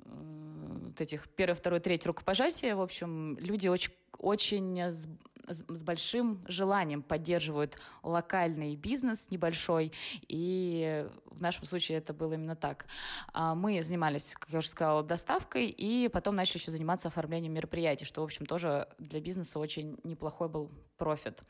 [0.05, 2.75] вот этих первое, второе, третье рукопожатия.
[2.75, 5.07] В общем, люди очень, очень с,
[5.47, 9.93] с большим желанием поддерживают локальный бизнес небольшой,
[10.27, 12.87] и в нашем случае это было именно так.
[13.33, 18.05] А мы занимались, как я уже сказала, доставкой, и потом начали еще заниматься оформлением мероприятий,
[18.05, 21.43] что, в общем, тоже для бизнеса очень неплохой был профит.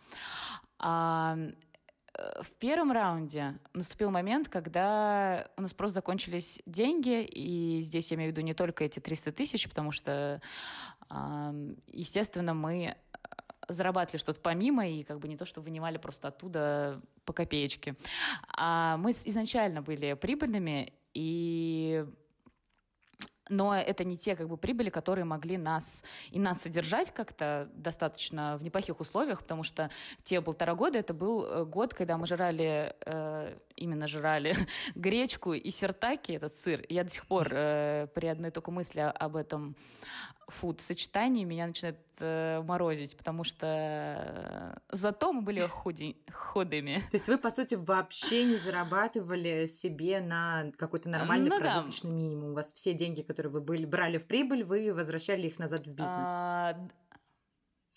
[2.19, 8.17] Э, в первом раунде наступил момент, когда у нас просто закончились деньги, и здесь я
[8.17, 10.41] имею в виду не только эти 300 тысяч, потому что,
[11.87, 12.97] естественно, мы
[13.69, 17.97] зарабатывали что-то помимо, и как бы не то, что вынимали просто оттуда по копеечке.
[18.57, 22.07] А мы изначально были прибыльными, и
[23.49, 28.57] но это не те как бы прибыли, которые могли нас и нас содержать как-то достаточно
[28.57, 29.91] в неплохих условиях, потому что
[30.23, 34.55] те полтора года это был э, год, когда мы жрали, э, именно жрали
[34.95, 36.85] гречку и сертаки, этот сыр.
[36.89, 39.77] Я до сих пор э, при одной только мысли об этом
[40.49, 47.03] фуд-сочетании меня начинает э, морозить, потому что э, зато мы были худи, худыми.
[47.11, 52.17] То есть вы, по сути, вообще не зарабатывали себе на какой-то нормальный ну, прожиточный да.
[52.17, 52.51] минимум.
[52.53, 55.91] У вас все деньги, которые вы были, брали в прибыль, вы возвращали их назад в
[55.91, 56.29] бизнес.
[56.29, 56.89] А,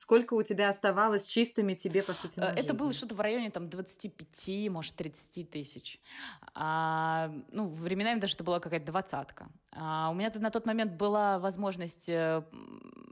[0.01, 2.73] Сколько у тебя оставалось чистыми тебе, по сути, на Это жизнь?
[2.73, 5.99] было что-то в районе там 25, может, 30 тысяч.
[6.55, 9.49] А, ну, временами даже это была какая-то двадцатка.
[9.71, 12.43] А, у меня на тот момент была возможность э,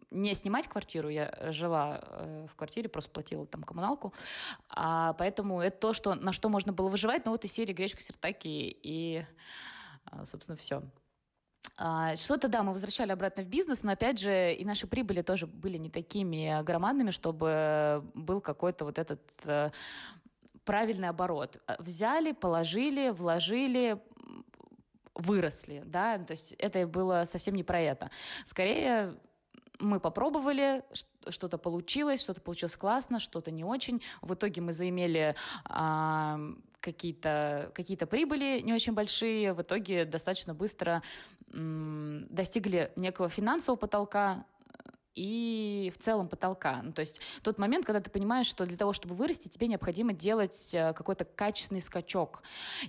[0.09, 4.11] не снимать квартиру, я жила э, в квартире, просто платила там коммуналку,
[4.69, 8.01] а, поэтому это то, что, на что можно было выживать, ну вот из серии гречка,
[8.01, 9.23] сертаки и,
[10.05, 10.81] а, собственно, все.
[11.81, 15.47] А, что-то, да, мы возвращали обратно в бизнес, но, опять же, и наши прибыли тоже
[15.47, 19.71] были не такими громадными, чтобы был какой-то вот этот э,
[20.65, 21.61] правильный оборот.
[21.67, 23.97] А, взяли, положили, вложили,
[25.15, 28.11] выросли, да, то есть это было совсем не про это.
[28.45, 29.15] Скорее,
[29.79, 30.83] мы попробовали,
[31.29, 34.01] что-то получилось, что-то получилось классно, что-то не очень.
[34.21, 35.33] В итоге мы заимели
[36.81, 39.53] какие-то какие прибыли не очень большие.
[39.53, 41.01] В итоге достаточно быстро
[41.51, 44.45] достигли некого финансового потолка,
[45.19, 46.81] и в целом потолка.
[46.81, 50.13] Ну, то есть тот момент, когда ты понимаешь, что для того, чтобы вырасти, тебе необходимо
[50.13, 52.41] делать э, какой-то качественный скачок.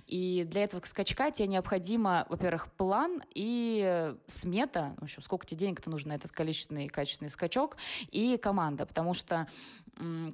[0.07, 5.89] И для этого скачка тебе необходимо, во-первых, план и смета, в общем, сколько тебе денег-то
[5.89, 7.75] нужно на этот количественный качественный скачок,
[8.11, 9.47] и команда, потому что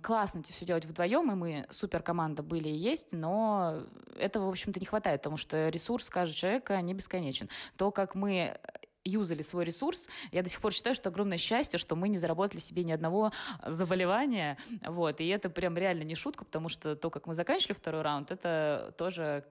[0.04, 3.84] классно это все делать вдвоем, и мы супер команда были и есть, но
[4.18, 7.50] этого, в общем-то, не хватает, потому что ресурс каждого человека не бесконечен.
[7.76, 8.60] То, как мы
[9.08, 10.08] юзали свой ресурс.
[10.32, 13.32] Я до сих пор считаю, что огромное счастье, что мы не заработали себе ни одного
[13.66, 14.58] заболевания.
[14.86, 15.22] Вот.
[15.22, 18.94] И это прям реально не шутка, потому что то, как мы заканчивали второй раунд, это
[18.98, 19.46] тоже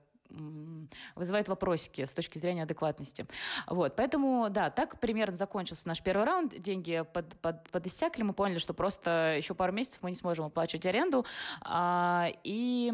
[1.14, 3.26] вызывает вопросики с точки зрения адекватности.
[3.66, 8.58] Вот, поэтому, да, так примерно закончился наш первый раунд, деньги под, под, подиссякли, мы поняли,
[8.58, 11.24] что просто еще пару месяцев мы не сможем оплачивать аренду,
[11.62, 12.92] а, и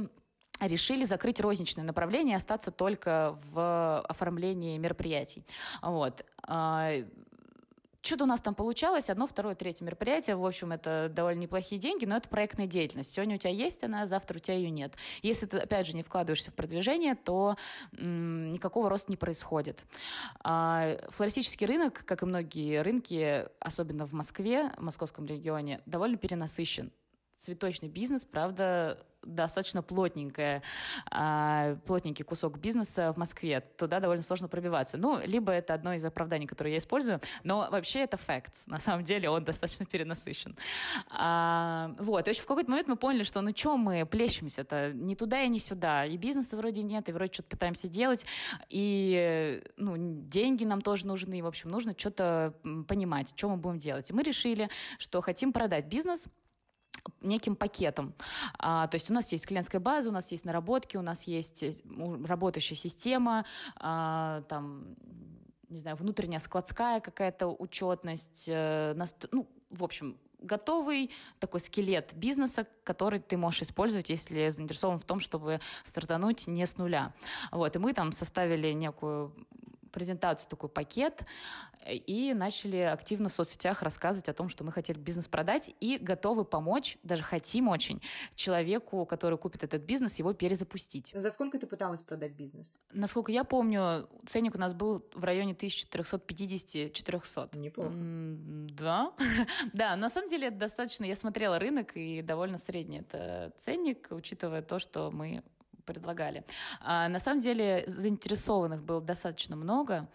[0.66, 5.44] решили закрыть розничное направление и остаться только в оформлении мероприятий.
[5.82, 6.24] Вот.
[6.42, 6.92] А,
[8.02, 12.04] что-то у нас там получалось, одно, второе, третье мероприятие, в общем, это довольно неплохие деньги,
[12.04, 13.12] но это проектная деятельность.
[13.12, 14.94] Сегодня у тебя есть она, завтра у тебя ее нет.
[15.22, 17.56] Если ты, опять же, не вкладываешься в продвижение, то
[17.96, 19.84] м, никакого роста не происходит.
[20.42, 26.90] А, флористический рынок, как и многие рынки, особенно в Москве, в московском регионе, довольно перенасыщен
[27.42, 30.62] цветочный бизнес, правда, достаточно плотненькая,
[31.86, 33.60] плотненький кусок бизнеса в Москве.
[33.76, 34.96] Туда довольно сложно пробиваться.
[34.96, 38.62] Ну, либо это одно из оправданий, которые я использую, но вообще это факт.
[38.66, 40.56] На самом деле он достаточно перенасыщен.
[41.10, 42.26] А, вот.
[42.28, 44.92] И в какой-то момент мы поняли, что ну что мы плещемся-то?
[44.92, 46.04] Ни туда и ни сюда.
[46.04, 48.24] И бизнеса вроде нет, и вроде что-то пытаемся делать.
[48.68, 51.38] И ну, деньги нам тоже нужны.
[51.38, 52.54] И, в общем, нужно что-то
[52.88, 54.10] понимать, что мы будем делать.
[54.10, 56.28] И мы решили, что хотим продать бизнес–
[57.20, 58.14] неким пакетом.
[58.58, 61.62] А, то есть у нас есть клиентская база, у нас есть наработки, у нас есть
[61.62, 61.72] э,
[62.24, 63.44] работающая система,
[63.76, 64.96] а, там,
[65.68, 68.94] не знаю, внутренняя складская какая-то учетность, э,
[69.30, 75.20] ну, в общем, готовый такой скелет бизнеса, который ты можешь использовать, если заинтересован в том,
[75.20, 77.14] чтобы стартануть не с нуля.
[77.50, 79.32] Вот, и мы там составили некую
[79.92, 81.24] презентацию, такой пакет,
[81.86, 86.44] и начали активно в соцсетях рассказывать о том, что мы хотели бизнес продать и готовы
[86.44, 88.00] помочь, даже хотим очень,
[88.34, 91.10] человеку, который купит этот бизнес, его перезапустить.
[91.14, 92.80] За сколько ты пыталась продать бизнес?
[92.92, 97.58] Насколько я помню, ценник у нас был в районе 1350-400.
[97.58, 97.90] Неплохо.
[97.92, 99.12] Да.
[99.72, 101.04] да, на самом деле это достаточно...
[101.04, 105.42] Я смотрела рынок, и довольно средний это ценник, учитывая то, что мы
[105.82, 106.44] предлагали.
[106.80, 110.08] А, на самом деле заинтересованных было достаточно много,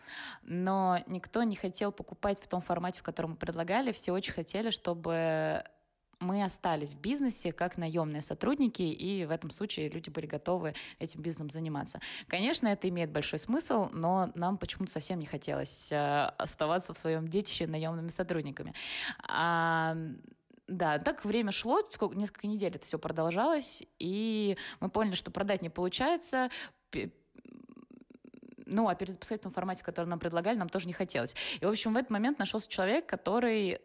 [0.43, 3.91] но никто не хотел покупать в том формате, в котором мы предлагали.
[3.91, 5.63] Все очень хотели, чтобы
[6.19, 11.21] мы остались в бизнесе как наемные сотрудники, и в этом случае люди были готовы этим
[11.21, 11.99] бизнесом заниматься.
[12.27, 17.27] Конечно, это имеет большой смысл, но нам почему-то совсем не хотелось э, оставаться в своем
[17.27, 18.73] детище наемными сотрудниками.
[20.67, 25.61] Да, так время шло, сколько, несколько недель это все продолжалось, и мы поняли, что продать
[25.61, 26.49] не получается,
[28.65, 31.35] ну, а перезапускать в том формате, в котором нам предлагали, нам тоже не хотелось.
[31.61, 33.79] И, в общем, в этот момент нашелся человек, который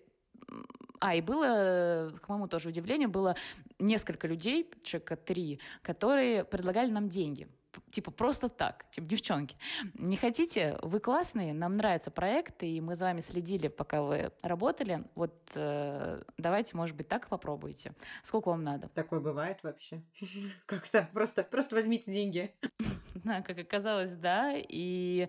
[0.98, 3.36] а, и было, к моему тоже удивлению, было
[3.78, 7.48] несколько людей, человека три, которые предлагали нам деньги
[7.90, 9.56] типа просто так, типа, девчонки,
[9.94, 15.04] не хотите, вы классные, нам нравится проект, и мы за вами следили, пока вы работали,
[15.14, 17.94] вот э, давайте, может быть, так попробуйте.
[18.22, 18.88] Сколько вам надо?
[18.88, 20.02] Такое бывает вообще?
[20.66, 22.54] Как-то просто, просто возьмите деньги.
[23.24, 25.28] Да, как оказалось, да, и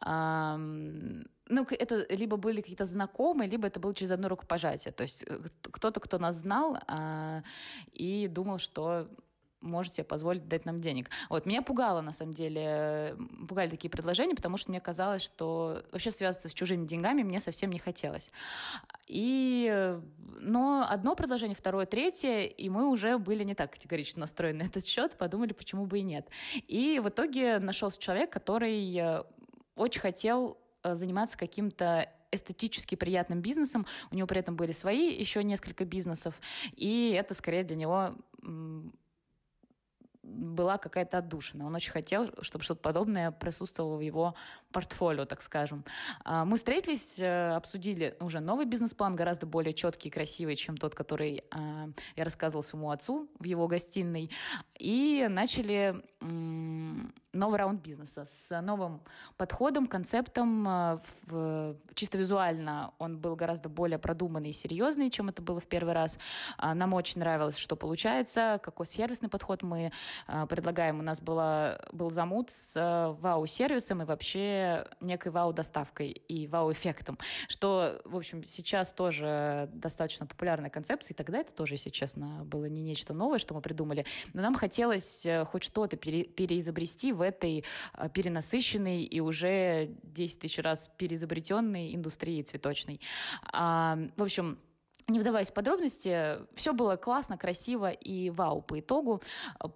[0.00, 4.92] ну, это либо были какие-то знакомые, либо это было через одно рукопожатие.
[4.92, 7.42] То есть э, кто-то, кто нас знал а,
[7.92, 9.08] и думал, что
[9.64, 11.10] может себе позволить дать нам денег.
[11.28, 13.16] Вот, меня пугало, на самом деле,
[13.48, 17.70] пугали такие предложения, потому что мне казалось, что вообще связываться с чужими деньгами мне совсем
[17.70, 18.30] не хотелось.
[19.06, 19.98] И,
[20.40, 24.86] но одно предложение, второе, третье, и мы уже были не так категорично настроены на этот
[24.86, 26.28] счет, подумали, почему бы и нет.
[26.68, 29.22] И в итоге нашелся человек, который э,
[29.76, 33.86] очень хотел э, заниматься каким-то эстетически приятным бизнесом.
[34.10, 36.34] У него при этом были свои еще несколько бизнесов,
[36.76, 38.14] и это скорее для него
[40.24, 41.66] была какая-то отдушина.
[41.66, 44.34] Он очень хотел, чтобы что-то подобное присутствовало в его
[44.72, 45.84] портфолио, так скажем.
[46.24, 50.94] А, мы встретились, э, обсудили уже новый бизнес-план, гораздо более четкий и красивый, чем тот,
[50.94, 54.30] который а, я рассказывала своему отцу в его гостиной,
[54.78, 56.02] и начали
[57.34, 59.02] новый раунд бизнеса с новым
[59.36, 60.64] подходом, концептом.
[60.66, 61.02] А,
[61.94, 66.18] чисто визуально он был гораздо более продуманный и серьезный, чем это было в первый раз.
[66.58, 69.92] Нам очень нравилось, что получается, какой сервисный подход мы
[70.48, 71.00] предлагаем.
[71.00, 77.18] У нас была, был замут с вау-сервисом и вообще некой вау-доставкой и вау-эффектом,
[77.48, 82.66] что, в общем, сейчас тоже достаточно популярная концепция, и тогда это тоже, если честно, было
[82.66, 87.20] не нечто новое, что мы придумали, но нам хотелось э, хоть что-то пере, переизобрести в
[87.24, 93.00] этой э, перенасыщенной и уже 10 тысяч раз переизобретенной индустрии цветочной.
[93.52, 94.58] А, в общем,
[95.08, 99.22] не вдаваясь в подробности, все было классно, красиво и вау по итогу.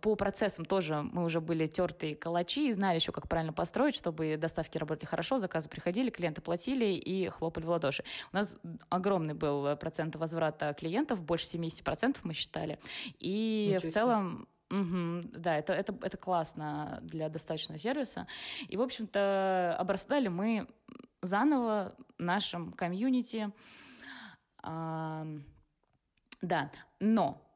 [0.00, 4.36] По процессам тоже мы уже были тертые калачи и знали еще, как правильно построить, чтобы
[4.38, 8.04] доставки работали хорошо, заказы приходили, клиенты платили и хлопали в ладоши.
[8.32, 8.56] У нас
[8.88, 12.78] огромный был процент возврата клиентов, больше 70% мы считали.
[13.18, 18.26] И Ничего в целом Угу, да, это, это, это классно для достаточного сервиса.
[18.68, 20.68] И, в общем-то, обрастали мы
[21.22, 23.52] заново нашим комьюнити,
[24.62, 25.24] да,
[27.00, 27.47] но а,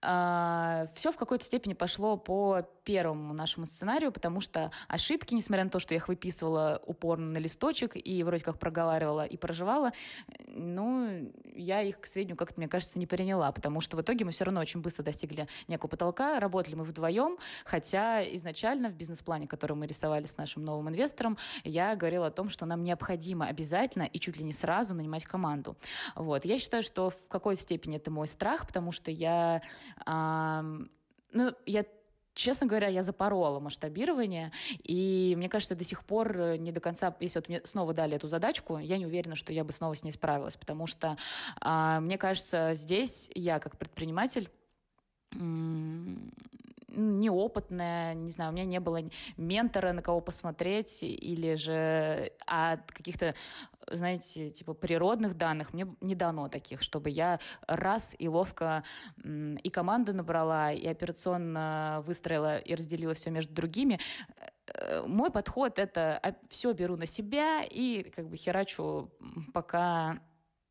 [0.00, 5.78] все в какой-то степени пошло по первому нашему сценарию, потому что ошибки, несмотря на то,
[5.78, 9.92] что я их выписывала упорно на листочек и вроде как проговаривала и проживала,
[10.46, 14.30] ну, я их к сведению как-то, мне кажется, не приняла, потому что в итоге мы
[14.30, 19.76] все равно очень быстро достигли некого потолка, работали мы вдвоем, хотя изначально в бизнес-плане, который
[19.76, 24.18] мы рисовали с нашим новым инвестором, я говорила о том, что нам необходимо обязательно и
[24.18, 25.76] чуть ли не сразу нанимать команду.
[26.14, 26.44] Вот.
[26.44, 29.62] Я считаю, что в какой-то степени это мой страх, потому что я...
[30.06, 31.84] Ну, я
[32.34, 37.14] честно говоря, я запорола масштабирование, и мне кажется, до сих пор э, не до конца,
[37.20, 40.02] если вот мне снова дали эту задачку, я не уверена, что я бы снова с
[40.04, 41.16] ней справилась, потому что
[41.60, 44.48] а, мне кажется, здесь я как предприниматель
[46.92, 49.00] неопытная, не знаю, у меня не было
[49.36, 53.34] ментора, на кого посмотреть, или же а каких-то
[53.90, 58.84] знаете, типа природных данных мне не дано таких, чтобы я раз и ловко
[59.24, 64.00] и команды набрала, и операционно выстроила и разделила все между другими.
[64.66, 69.10] Э, мой подход— это а, все беру на себя и как бы херачу,
[69.52, 70.20] пока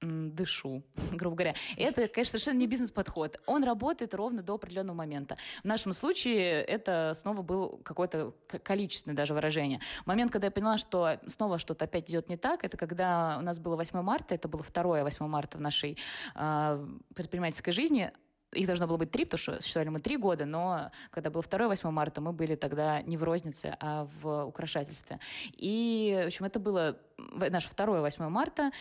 [0.02, 1.56] дышу, грубо говоря.
[1.78, 3.40] Это, конечно, совершенно не бизнес-подход.
[3.46, 5.38] Он работает ровно до определенного момента.
[5.62, 8.34] В нашем случае это снова был какое-то
[8.64, 9.82] количественное даже выражение.
[10.06, 13.60] Момент, когда я поняла, что снова что-то опять идет не так, это когда у нас
[13.60, 15.98] было 8 марта, это было второе 8 марта в нашей
[16.36, 18.12] э, предпринимательской жизни,
[18.52, 21.68] их должно было быть три, потому что существовали мы три года, но когда был 2
[21.68, 25.20] 8 марта, мы были тогда не в рознице, а в украшательстве.
[25.54, 28.72] И, в общем, это было наше второе 8 марта.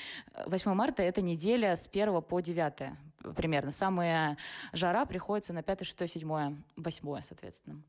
[0.46, 2.92] 8 марта— это неделя с 1 по 9
[3.36, 3.70] примерно.
[3.70, 4.36] Самая
[4.72, 7.82] жара приходится на 5, 6, 7, 8, соответственно.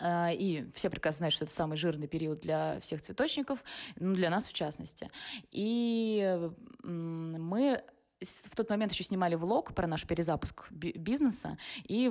[0.00, 3.62] А, и все прекрасно знают, что это самый жирный период для всех цветочников,
[3.96, 5.10] ну, для нас в частности.
[5.50, 6.38] И
[6.82, 7.82] мы
[8.20, 12.10] в тот момент еще снимали влог про наш перезапуск бизнеса, и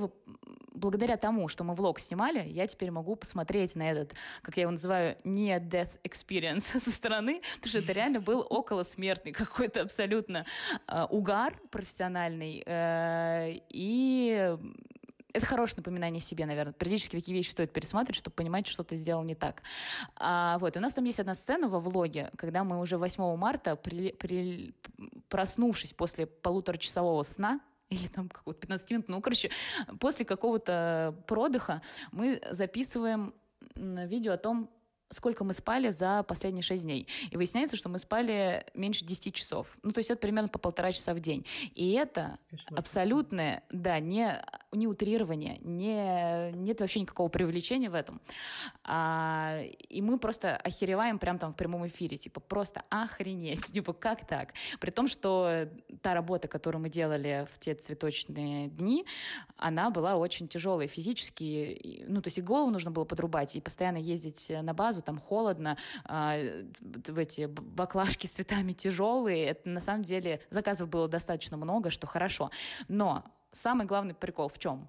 [0.73, 4.71] благодаря тому, что мы влог снимали, я теперь могу посмотреть на этот, как я его
[4.71, 10.45] называю, не death experience со стороны, потому что это реально был около смертный какой-то абсолютно
[10.87, 14.57] э, угар профессиональный, э, и
[15.33, 16.73] это хорошее напоминание себе, наверное.
[16.73, 19.61] Периодически такие вещи стоит пересматривать, чтобы понимать, что ты сделал не так.
[20.15, 23.75] А, вот, у нас там есть одна сцена во влоге, когда мы уже 8 марта,
[23.75, 24.73] при, при,
[25.29, 27.59] проснувшись после полуторачасового сна,
[27.89, 29.49] или там какого-то 15 минут, ну, короче,
[29.99, 33.33] после какого-то продыха мы записываем
[33.75, 34.69] видео о том,
[35.09, 37.07] сколько мы спали за последние 6 дней.
[37.31, 39.67] И выясняется, что мы спали меньше 10 часов.
[39.83, 41.45] Ну, то есть это примерно по полтора часа в день.
[41.73, 42.79] И это Кошмар.
[42.79, 48.21] абсолютное, да, не, не утрирование, не, нет вообще никакого преувеличения в этом.
[48.83, 54.27] А, и мы просто охереваем прямо там в прямом эфире, типа просто охренеть, типа как
[54.27, 54.53] так?
[54.79, 55.69] При том, что
[56.01, 59.05] та работа, которую мы делали в те цветочные дни,
[59.55, 62.05] она была очень тяжелой физически.
[62.07, 65.77] Ну, то есть и голову нужно было подрубать, и постоянно ездить на базу, там холодно,
[66.09, 69.45] э, в эти баклажки с цветами тяжелые.
[69.45, 72.51] Это на самом деле заказов было достаточно много, что хорошо.
[72.87, 74.87] Но самый главный прикол в чем?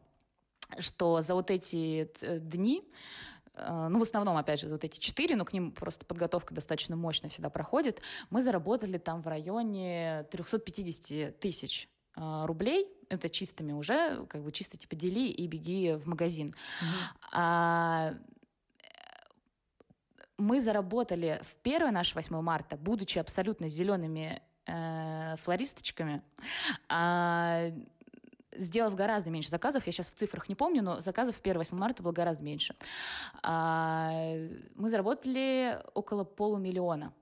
[0.78, 2.84] Что за вот эти дни
[3.54, 6.96] а, ну, в основном, опять же, вот эти четыре, но к ним просто подготовка достаточно
[6.96, 8.00] мощная всегда проходит,
[8.30, 14.76] мы заработали там в районе 350 тысяч а, рублей, это чистыми уже, как бы чисто
[14.76, 16.48] типа дели и беги в магазин.
[16.48, 17.28] Mm-hmm.
[17.32, 18.14] А,
[20.36, 26.22] мы заработали в первое наше 8 марта, будучи абсолютно зелеными э, флористочками,
[26.88, 27.72] э,
[28.58, 31.76] сделав гораздо меньше заказов, я сейчас в цифрах не помню, но заказов в 1 8
[31.76, 32.74] марта было гораздо меньше.
[33.42, 37.12] Э, мы заработали около полумиллиона.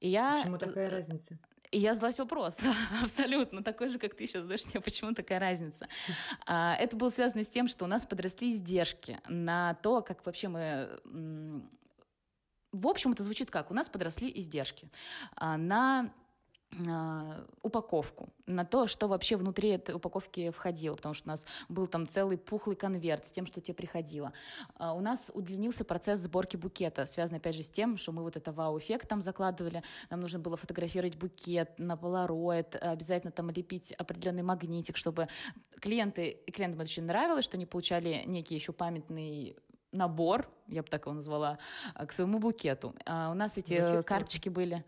[0.00, 0.36] И я...
[0.38, 1.38] Почему такая разница?
[1.70, 2.58] И я задалась вопрос,
[3.02, 5.86] абсолютно такой же, как ты сейчас задаешь мне, почему такая разница.
[6.46, 10.48] А, это было связано с тем, что у нас подросли издержки на то, как вообще
[10.48, 10.98] мы
[12.72, 13.70] в общем, это звучит как?
[13.70, 14.90] У нас подросли издержки
[15.36, 16.27] а, на а,
[17.62, 22.06] упаковку, на то, что вообще внутри этой упаковки входило, потому что у нас был там
[22.06, 24.32] целый пухлый конверт с тем, что тебе приходило.
[24.76, 28.36] А, у нас удлинился процесс сборки букета, связанный опять же с тем, что мы вот
[28.36, 34.42] это вау-эффект там закладывали, нам нужно было фотографировать букет на полароид, обязательно там лепить определенный
[34.42, 35.28] магнитик, чтобы
[35.80, 39.56] клиенты, клиентам это очень нравилось, что они получали некий еще памятный
[39.90, 41.58] набор, я бы так его назвала,
[41.94, 42.94] э, к своему букету.
[43.06, 44.54] А у нас эти Звучит карточки круто.
[44.60, 44.84] были.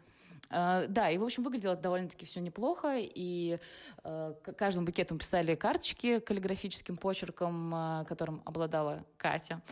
[0.51, 3.61] Uh, да, и, в общем, выглядело довольно-таки все неплохо, и
[4.03, 9.63] uh, к каждому букету мы писали карточки каллиграфическим почерком, uh, которым обладала Катя,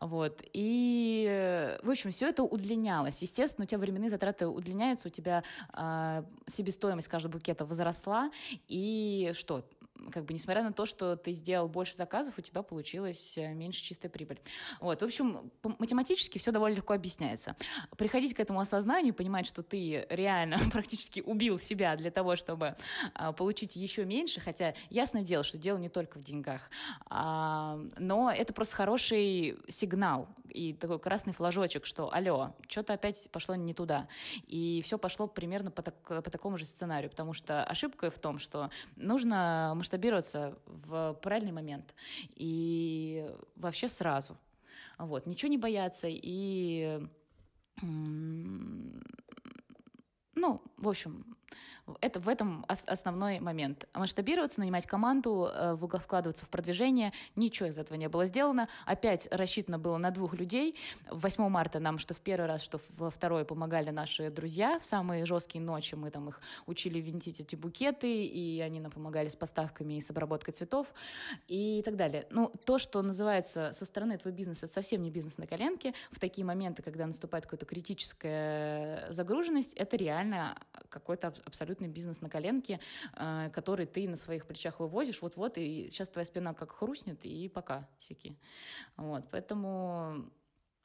[0.00, 3.20] вот, и, в общем, все это удлинялось.
[3.20, 5.42] Естественно, у тебя временные затраты удлиняются, у тебя
[6.46, 8.30] себестоимость каждого букета возросла,
[8.68, 9.64] и что,
[10.12, 13.82] как бы несмотря на то, что ты сделал больше заказов, у тебя получилась э, меньше
[13.82, 14.40] чистая прибыль.
[14.80, 17.56] Вот, в общем, математически все довольно легко объясняется.
[17.96, 22.76] Приходить к этому осознанию, понимать, что ты реально практически убил себя для того, чтобы
[23.14, 26.70] а, получить еще меньше, хотя ясное дело, что дело не только в деньгах,
[27.06, 33.54] а, но это просто хороший сигнал и такой красный флажочек, что алло, что-то опять пошло
[33.54, 34.08] не туда.
[34.46, 38.38] И все пошло примерно по, так, по такому же сценарию, потому что ошибка в том,
[38.38, 41.94] что нужно масштабироваться в правильный момент
[42.36, 43.26] и
[43.56, 44.36] вообще сразу.
[44.98, 47.00] Вот, ничего не бояться и
[50.34, 51.36] ну, в общем,
[52.00, 53.86] Это в этом основной момент.
[53.94, 58.68] Масштабироваться, нанимать команду, э, вкладываться в продвижение, ничего из этого не было сделано.
[58.86, 60.76] Опять рассчитано было на двух людей.
[61.10, 64.78] 8 марта нам, что в первый раз, что во второй помогали наши друзья.
[64.78, 69.28] В самые жесткие ночи мы там их учили винтить эти букеты, и они нам помогали
[69.28, 70.86] с поставками и с обработкой цветов
[71.46, 72.26] и так далее.
[72.30, 75.94] Ну, то, что называется со стороны твой бизнес, это совсем не бизнес на коленке.
[76.10, 80.58] В такие моменты, когда наступает какая-то критическая загруженность, это реально
[80.88, 81.34] какой-то
[81.78, 82.80] абсолютный бизнес на коленке,
[83.16, 87.48] э, который ты на своих плечах вывозишь, вот-вот, и сейчас твоя спина как хрустнет, и
[87.48, 88.36] пока, сяки.
[88.96, 90.30] Вот, поэтому...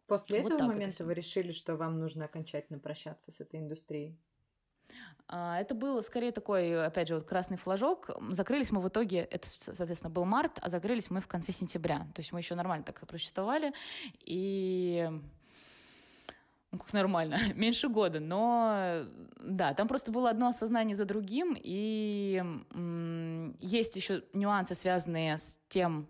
[0.08, 4.18] После вот этого момента вы решили, что вам нужно окончательно прощаться с этой индустрией?
[5.28, 8.10] А, это был скорее такой, опять же, вот красный флажок.
[8.30, 12.00] Закрылись мы в итоге, это, соответственно, был март, а закрылись мы в конце сентября.
[12.14, 13.74] То есть мы еще нормально так просуществовали.
[14.20, 15.10] И
[16.74, 19.06] ну, как нормально, меньше года, но
[19.38, 22.44] да, там просто было одно осознание за другим, и
[23.60, 26.08] есть еще нюансы, связанные с тем,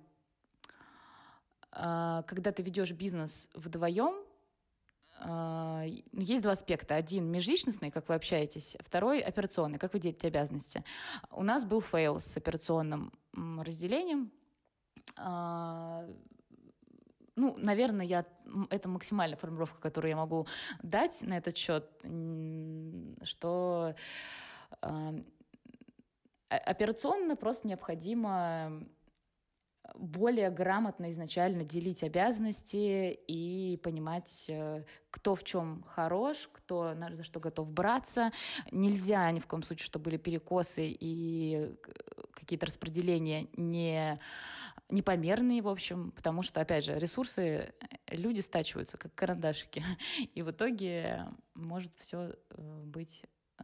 [1.73, 4.15] э, когда ты ведешь бизнес вдвоем,
[5.19, 6.95] э, есть два аспекта.
[6.95, 10.85] Один межличностный, как вы общаетесь, второй операционный, как вы делите обязанности.
[11.29, 14.31] У нас был fail с операционным разделением.
[15.17, 16.07] Э,
[17.35, 18.25] ну, наверное, я,
[18.69, 20.47] это максимальная формулировка, которую я могу
[20.81, 21.89] дать на этот счет,
[23.23, 23.95] что
[24.81, 25.23] э,
[26.49, 28.83] операционно просто необходимо
[29.95, 37.39] более грамотно изначально делить обязанности и понимать, э, кто в чем хорош, кто за что
[37.39, 38.31] готов браться.
[38.71, 41.75] Нельзя ни в коем случае, чтобы были перекосы и
[42.33, 44.19] какие-то распределения не
[44.93, 47.71] непомерные, в общем, потому что, опять же, ресурсы э,
[48.09, 49.83] люди стачиваются, как карандашики,
[50.35, 53.23] и в итоге может все э, быть
[53.59, 53.63] э,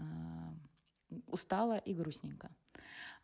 [1.27, 2.49] устало и грустненько.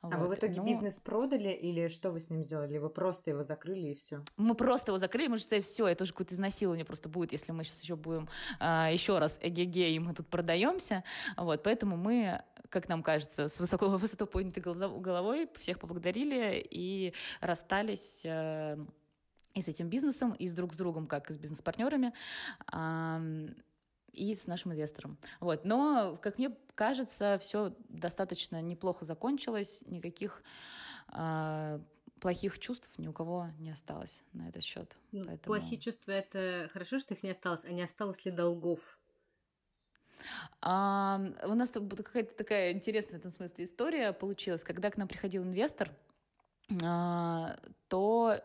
[0.01, 0.27] А вот.
[0.27, 0.65] вы в итоге Но...
[0.65, 2.77] бизнес продали или что вы с ним сделали?
[2.77, 4.23] Вы просто его закрыли и все?
[4.37, 7.51] Мы просто его закрыли, мы же сказали, все, это уже какое-то изнасилование просто будет, если
[7.51, 8.29] мы сейчас еще будем
[8.59, 11.03] а, еще раз эгеге, и мы тут продаемся.
[11.37, 12.43] Вот, поэтому мы,
[12.75, 18.77] как нам кажется, с высоко, высоко поднятой головой всех поблагодарили и расстались а,
[19.53, 22.13] и с этим бизнесом, и с друг с другом, как и с бизнес-партнерами.
[22.67, 23.21] А,
[24.11, 25.17] и с нашим инвестором.
[25.39, 25.63] Вот.
[25.63, 30.41] Но, как мне кажется, все достаточно неплохо закончилось, никаких
[31.13, 31.79] э,
[32.21, 34.97] плохих чувств ни у кого не осталось на этот счет.
[35.11, 35.57] Ну, Поэтому...
[35.57, 38.97] Плохие чувства это хорошо, что их не осталось, а не осталось ли долгов?
[40.61, 44.63] А, у нас какая-то такая интересная в этом смысле история получилась.
[44.63, 45.91] Когда к нам приходил инвестор,
[46.83, 47.57] а,
[47.87, 48.41] то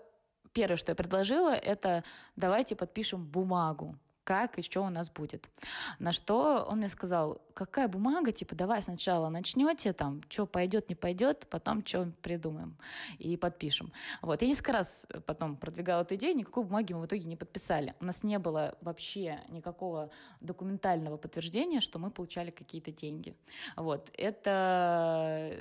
[0.53, 2.05] первое, что я предложила, это
[2.37, 3.97] давайте подпишем бумагу
[4.31, 5.51] как и что у нас будет.
[5.99, 10.95] На что он мне сказал, какая бумага, типа, давай сначала начнете, там, что пойдет, не
[10.95, 12.77] пойдет, потом что придумаем
[13.19, 13.93] и подпишем.
[14.23, 14.41] Вот.
[14.41, 17.97] Я несколько раз потом продвигала эту идею, никакой бумаги мы в итоге не подписали.
[17.99, 20.11] У нас не было вообще никакого
[20.41, 23.35] документального подтверждения, что мы получали какие-то деньги.
[23.75, 24.13] Вот.
[24.17, 25.57] Это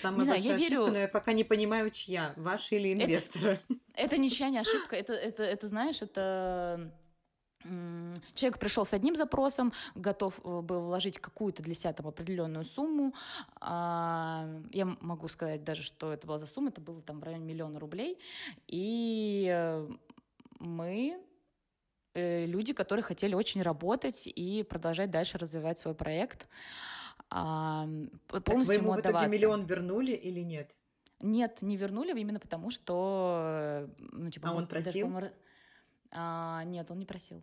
[0.00, 0.92] Самая не большая знаю, я ошибка, верю...
[0.92, 3.58] но я пока не понимаю, чья, ваша или инвестора.
[3.68, 6.90] Это, это ничья не ошибка, это, это, это, знаешь, это
[8.34, 13.14] Человек пришел с одним запросом, готов э, был вложить какую-то для себя там определенную сумму.
[13.60, 17.44] А, я могу сказать даже, что это была за сумма, это было там в районе
[17.44, 18.18] миллиона рублей.
[18.66, 19.88] И э,
[20.58, 21.18] мы
[22.14, 26.48] э, люди, которые хотели очень работать и продолжать дальше развивать свой проект.
[27.30, 27.86] А,
[28.28, 30.76] полностью так вы ему, в итоге миллион вернули или нет?
[31.20, 33.88] Нет, не вернули именно потому, что...
[33.98, 35.08] Ну, типа, а он просил?
[35.08, 35.32] Даже,
[36.10, 37.42] а, нет, он не просил.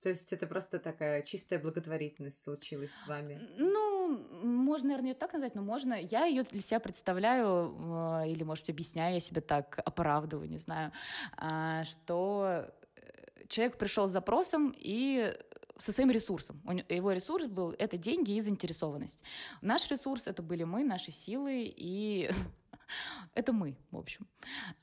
[0.00, 3.40] То есть это просто такая чистая благотворительность случилась с вами?
[3.56, 5.94] Ну, можно, наверное, ее так назвать, но можно.
[5.94, 7.74] Я ее для себя представляю,
[8.22, 10.92] э, или, может быть, объясняю я себе так, оправдываю, не знаю,
[11.36, 15.34] а, что э, человек пришел с запросом и
[15.78, 16.60] со своим ресурсом.
[16.88, 19.18] Его ресурс был это деньги и заинтересованность.
[19.62, 22.30] Наш ресурс это были мы, наши силы и
[23.34, 24.28] это мы, в общем.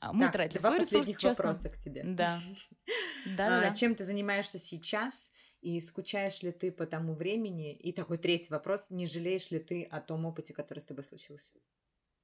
[0.00, 2.02] А, мы так, тратили два свой последних ресурс, вопроса к тебе.
[2.04, 2.40] Да.
[3.36, 3.74] да, а, да.
[3.74, 5.32] Чем ты занимаешься сейчас?
[5.60, 7.74] И скучаешь ли ты по тому времени?
[7.74, 8.90] И такой третий вопрос.
[8.90, 11.58] Не жалеешь ли ты о том опыте, который с тобой случился?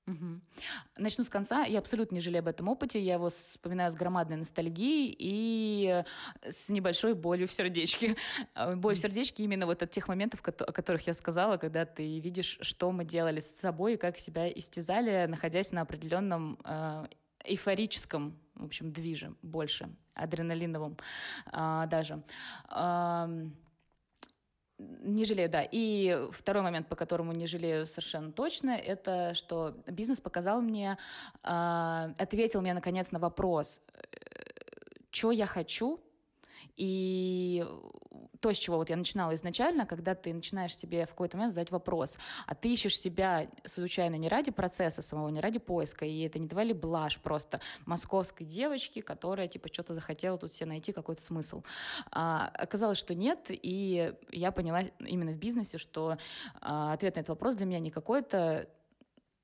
[0.07, 0.41] Угу.
[0.99, 1.65] Начну с конца.
[1.65, 3.01] Я абсолютно не жалею об этом опыте.
[3.01, 6.03] Я его вспоминаю с громадной ностальгией и
[6.43, 8.17] с небольшой болью в сердечке.
[8.77, 12.59] Боль в сердечке именно вот от тех моментов, о которых я сказала, когда ты видишь,
[12.63, 17.07] что мы делали с собой и как себя истязали, находясь на определенном э,
[17.45, 20.97] эйфорическом, в общем, движе больше, адреналиновом
[21.47, 22.23] а, даже.
[24.83, 25.67] А, не жалею, да.
[25.71, 30.99] И второй момент, по которому не жалею совершенно точно, это что бизнес показал мне,
[31.43, 34.01] э, ответил мне наконец на вопрос, э,
[35.11, 36.01] что я хочу,
[36.77, 37.67] и
[38.41, 41.71] то, с чего вот я начинала изначально, когда ты начинаешь себе в какой-то момент задать
[41.71, 46.39] вопрос, а ты ищешь себя случайно не ради процесса самого, не ради поиска, и это
[46.39, 51.63] не давали блажь просто московской девочки, которая типа что-то захотела тут себе найти какой-то смысл.
[52.11, 56.19] А, оказалось, что нет, и я поняла именно в бизнесе, что
[56.61, 58.69] а, ответ на этот вопрос для меня не какой-то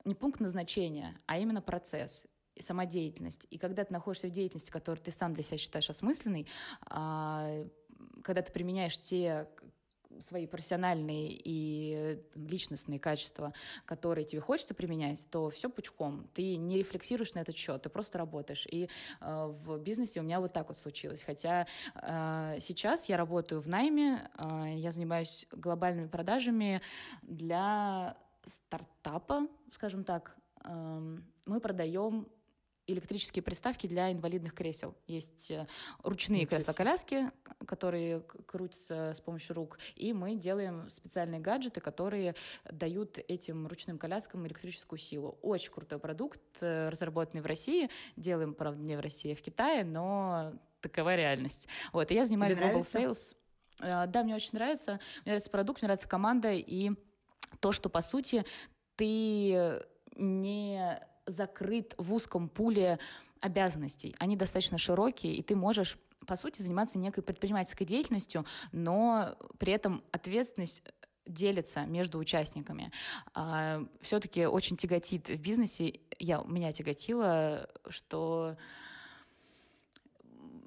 [0.05, 2.27] не пункт назначения, а именно процесс
[2.63, 2.85] сама.
[2.85, 6.47] И когда ты находишься в деятельности, которую ты сам для себя считаешь осмысленной,
[6.87, 7.65] а,
[8.23, 9.49] когда ты применяешь те
[10.21, 13.53] свои профессиональные и личностные качества,
[13.85, 16.29] которые тебе хочется применять, то все пучком.
[16.35, 18.67] Ты не рефлексируешь на этот счет, ты просто работаешь.
[18.71, 18.89] И
[19.21, 21.23] э, в бизнесе у меня вот так вот случилось.
[21.23, 26.81] Хотя э, сейчас я работаю в найме, э, я занимаюсь глобальными продажами
[27.23, 30.37] для стартапа, скажем так.
[30.65, 32.29] Э, мы продаем
[32.89, 34.97] электрические приставки для инвалидных кресел.
[35.07, 35.67] Есть э,
[36.03, 37.31] ручные кресла-коляски,
[37.67, 42.35] которые крутятся с помощью рук, и мы делаем специальные гаджеты, которые
[42.71, 45.39] дают этим ручным коляскам электрическую силу.
[45.43, 47.91] Очень крутой продукт, э, разработанный в России.
[48.17, 51.69] Делаем, правда, не в России, а в Китае, но такова реальность.
[51.93, 52.99] Вот, и я занимаюсь Тебе Global нравится?
[52.99, 53.37] Sales.
[53.81, 54.93] Э, да, мне очень нравится.
[55.25, 56.93] Мне нравится продукт, мне нравится команда, и
[57.61, 58.45] то, что, по сути,
[58.97, 59.83] ты
[60.17, 62.99] не закрыт в узком пуле
[63.41, 64.17] обязанностей.
[64.19, 70.05] Они достаточно широкие, и ты можешь по сути, заниматься некой предпринимательской деятельностью, но при этом
[70.13, 70.83] ответственность
[71.25, 72.93] делится между участниками.
[73.35, 78.57] А, все-таки очень тяготит в бизнесе, я, меня тяготило, что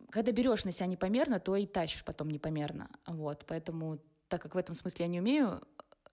[0.09, 2.89] когда берешь на себя непомерно, то и тащишь потом непомерно.
[3.07, 5.61] Вот, поэтому, так как в этом смысле я не умею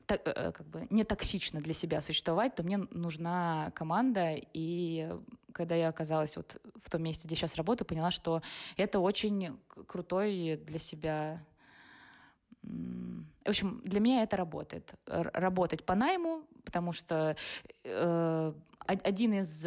[0.09, 4.35] так, э, как бы не токсично для себя существовать, то мне нужна команда.
[4.55, 5.09] И
[5.53, 8.43] когда я оказалась вот в том месте, где сейчас работаю, поняла, что
[8.77, 11.45] это очень крутой для себя
[12.63, 14.95] в общем, для меня это работает.
[15.07, 17.37] Работать по найму, потому что
[17.85, 18.53] э,
[18.87, 19.65] один из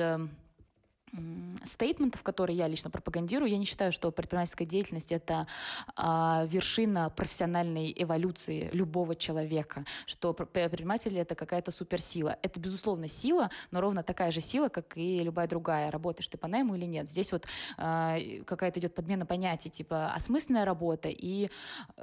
[1.66, 3.50] стейтментов, которые я лично пропагандирую.
[3.50, 5.48] Я не считаю, что предпринимательская деятельность— это
[5.96, 12.38] а, вершина профессиональной эволюции любого человека, что предприниматель— это какая-то суперсила.
[12.42, 15.92] Это, безусловно, сила, но ровно такая же сила, как и любая другая.
[15.92, 17.10] Работаешь ты по найму или нет.
[17.10, 17.46] Здесь вот
[17.78, 21.50] а, какая-то идет подмена понятий, типа осмысленная работа, и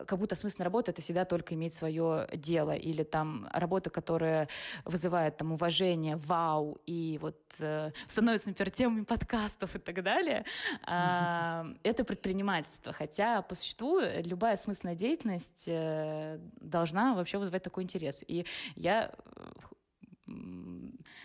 [0.07, 4.49] как будто осмысленная работа— это всегда только иметь свое дело, или там работа, которая
[4.85, 10.45] вызывает там уважение, вау, и вот э, становится, например, тем темами подкастов и так далее,
[10.83, 12.93] это предпринимательство.
[12.93, 18.25] Хотя по существу любая смысленная деятельность э, должна вообще вызывать такой интерес.
[18.27, 18.47] И
[18.77, 19.13] я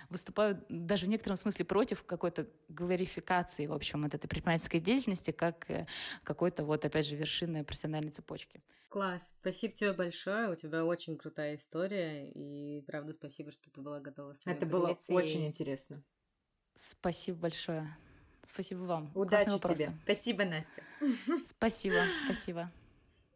[0.10, 5.70] выступаю даже в некотором смысле против какой-то гларификации, в общем, от этой предпринимательской деятельности, как
[5.70, 5.88] э,
[6.24, 8.62] какой-то вот, опять же, вершины профессиональной цепочки.
[8.90, 14.00] Класс, спасибо тебе большое, у тебя очень крутая история, и правда спасибо, что ты была
[14.00, 16.04] готова с нами Это было очень интересно.
[16.76, 17.98] Спасибо большое.
[18.44, 19.12] Спасибо вам.
[19.16, 19.92] Удачи тебе.
[20.04, 20.84] Спасибо, Настя.
[21.46, 22.72] Спасибо, спасибо.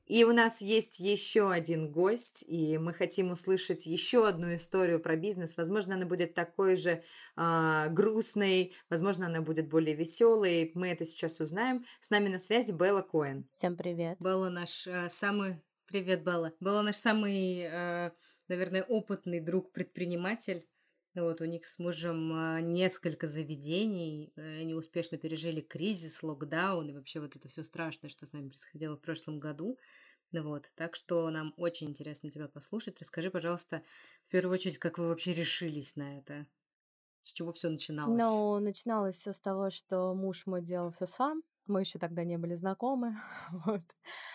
[0.08, 5.18] И у нас есть еще один гость, и мы хотим услышать еще одну историю про
[5.18, 5.58] бизнес.
[5.58, 7.04] Возможно, она будет такой же
[7.36, 10.72] э, грустной, возможно, она будет более веселой.
[10.76, 11.86] Мы это сейчас узнаем.
[12.00, 13.50] С нами на связи Белла Коэн.
[13.54, 14.18] Всем привет.
[14.20, 15.62] Белла наш э, самый...
[15.88, 16.54] Привет, Белла.
[16.62, 18.12] Белла наш самый, э,
[18.48, 20.66] наверное, опытный друг-предприниматель.
[21.22, 27.20] Вот, у них с мужем а, несколько заведений, они успешно пережили кризис, локдаун и вообще
[27.20, 29.78] вот это все страшное, что с нами происходило в прошлом году.
[30.32, 33.00] Вот, так что нам очень интересно тебя послушать.
[33.00, 33.82] Расскажи, пожалуйста,
[34.28, 36.46] в первую очередь, как вы вообще решились на это?
[37.24, 38.22] С чего все начиналось?
[38.22, 41.42] Ну, начиналось все с того, что муж мой делал все сам.
[41.68, 43.16] Мы еще тогда не были знакомы.
[43.66, 43.82] Вот.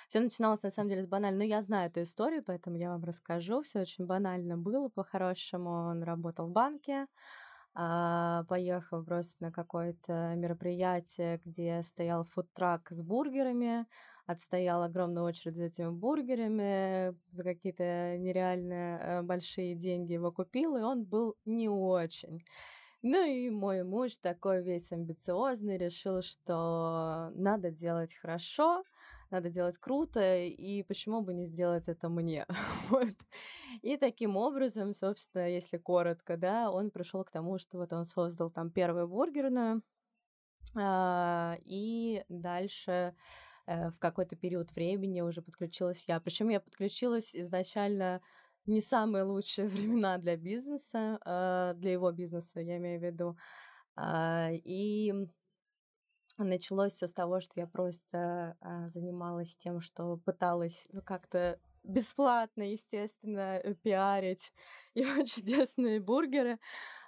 [0.09, 1.39] Все начиналось на самом деле с банально.
[1.39, 3.63] Ну, я знаю эту историю, поэтому я вам расскажу.
[3.63, 4.89] Все очень банально было.
[4.89, 7.07] По-хорошему, он работал в банке,
[7.75, 13.87] а, поехал просто на какое-то мероприятие, где стоял фудтрак с бургерами,
[14.27, 20.83] отстоял огромную очередь за этими бургерами, за какие-то нереальные э, большие деньги его купил, и
[20.83, 22.45] он был не очень.
[23.03, 28.85] Ну и мой муж такой весь амбициозный решил, что надо делать хорошо,
[29.31, 32.47] надо делать круто, и почему бы не сделать это мне?
[32.91, 33.15] вот.
[33.81, 38.51] И таким образом, собственно, если коротко, да, он пришел к тому, что вот он создал
[38.51, 39.83] там первую бургерную,
[40.77, 43.17] а, и дальше
[43.67, 46.21] э, в какой-то период времени уже подключилась я.
[46.21, 48.21] Причем я подключилась изначально
[48.67, 53.37] не самые лучшие времена для бизнеса, э, для его бизнеса, я имею в виду.
[53.97, 55.13] А, и
[56.39, 62.63] началось все с того, что я просто а, занималась тем, что пыталась ну, как-то бесплатно,
[62.63, 64.53] естественно, э, пиарить
[64.95, 66.59] его чудесные бургеры.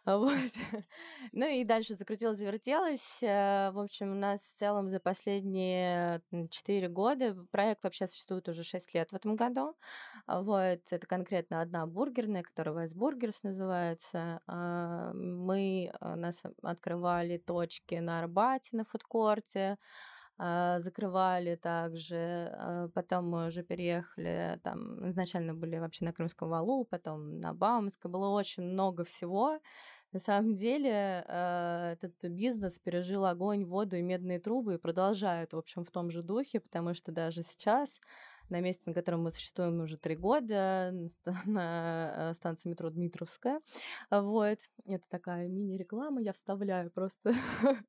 [0.07, 0.33] Вот.
[1.33, 3.23] Ну и дальше закрутилось, завертелось.
[3.23, 8.63] Э, в общем, у нас в целом за последние 4 года, проект вообще существует уже
[8.63, 9.75] 6 лет в этом году.
[10.27, 10.81] Вот.
[10.91, 14.41] Это конкретно одна бургерная, которая Вайс Бургерс называется.
[14.47, 19.79] А, мы э, нас открывали точки на Арбате, на фудкорте, а,
[20.39, 22.51] закрывали также.
[22.53, 28.11] А, потом мы уже переехали, там изначально были вообще на Крымском валу, потом на Бауманской.
[28.11, 29.61] Было очень много всего.
[30.13, 35.59] На самом деле а, этот бизнес пережил огонь, воду и медные трубы и продолжает, в
[35.59, 38.01] общем, в том же духе, потому что даже сейчас
[38.51, 40.93] на месте, на котором мы существуем уже три года,
[41.47, 43.61] на э, станции метро Дмитровская.
[44.11, 44.59] Вот.
[44.87, 47.35] Это такая мини-реклама, я вставляю просто.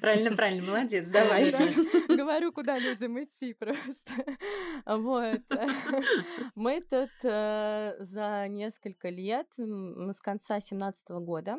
[0.00, 1.50] Правильно, правильно, молодец, давай.
[2.08, 4.12] Говорю, куда людям идти просто.
[4.84, 5.40] Вот.
[6.54, 11.58] Мы тут э, за несколько лет, с конца семнадцатого года,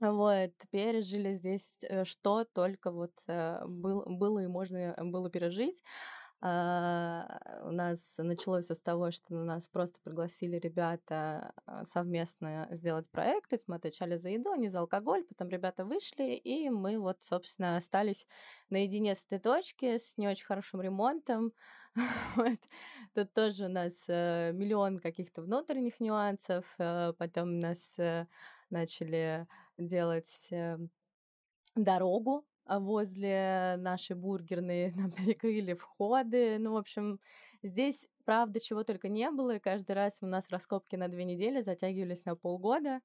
[0.00, 5.82] вот, пережили здесь, э, что только вот было и можно было пережить.
[6.40, 12.68] А, у нас началось все с того, что на нас просто пригласили ребята а, совместно
[12.70, 13.50] сделать проект.
[13.50, 15.24] То есть мы отвечали за еду, а не за алкоголь.
[15.24, 18.26] Потом ребята вышли, и мы вот, собственно, остались
[18.70, 21.52] наедине с этой точки, с не очень хорошим ремонтом.
[22.36, 22.60] Вот.
[23.14, 26.64] Тут тоже у нас э, миллион каких-то внутренних нюансов.
[26.78, 28.28] Э, потом нас э,
[28.70, 30.48] начали делать
[31.74, 36.58] дорогу а возле нашей бургерной нам перекрыли входы.
[36.58, 37.20] Ну, в общем,
[37.62, 41.62] здесь, правда, чего только не было, и каждый раз у нас раскопки на две недели
[41.62, 43.00] затягивались на полгода,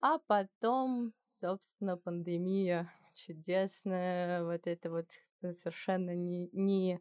[0.00, 5.06] а потом, собственно, пандемия чудесная, вот это вот
[5.54, 7.00] совершенно не, не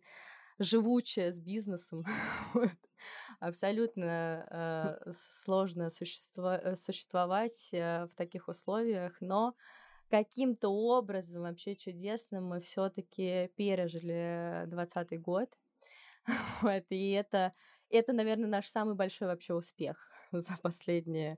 [0.59, 2.05] живучая с бизнесом.
[3.39, 5.11] Абсолютно э,
[5.43, 9.53] сложно существо, э, существовать э, в таких условиях, но
[10.09, 15.49] каким-то образом вообще чудесным мы все-таки пережили двадцатый год.
[16.61, 17.53] вот, и это,
[17.89, 21.37] это, наверное, наш самый большой вообще успех за последние...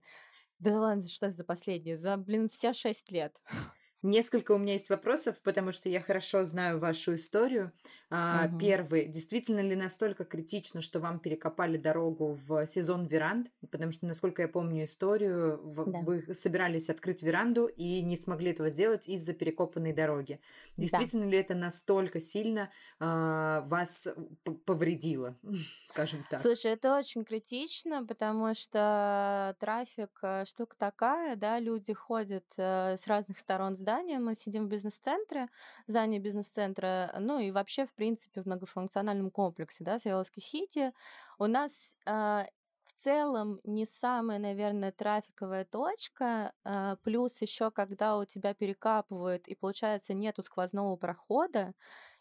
[0.60, 1.98] Да ладно, что за последние?
[1.98, 3.36] За, блин, все шесть лет.
[4.08, 7.74] Несколько у меня есть вопросов, потому что я хорошо знаю вашу историю.
[8.10, 8.58] Угу.
[8.58, 9.06] Первый.
[9.08, 13.52] Действительно ли настолько критично, что вам перекопали дорогу в сезон веранд?
[13.70, 16.00] Потому что, насколько я помню историю, да.
[16.00, 20.40] вы собирались открыть веранду и не смогли этого сделать из-за перекопанной дороги.
[20.78, 21.32] Действительно да.
[21.32, 24.08] ли это настолько сильно а, вас
[24.66, 25.36] повредило,
[25.84, 26.40] скажем так?
[26.40, 33.06] Слушай, это очень критично, потому что трафик э, штука такая, да, люди ходят э, с
[33.06, 35.48] разных сторон здания, мы сидим в бизнес-центре,
[35.88, 40.94] здание бизнес-центра, ну и вообще, в принципе, в многофункциональном комплексе, да, Саяловский Сити.
[41.40, 42.46] У нас э,
[42.86, 49.56] в целом не самая, наверное, трафиковая точка, э, плюс еще, когда у тебя перекапывают и,
[49.56, 51.74] получается, нету сквозного прохода,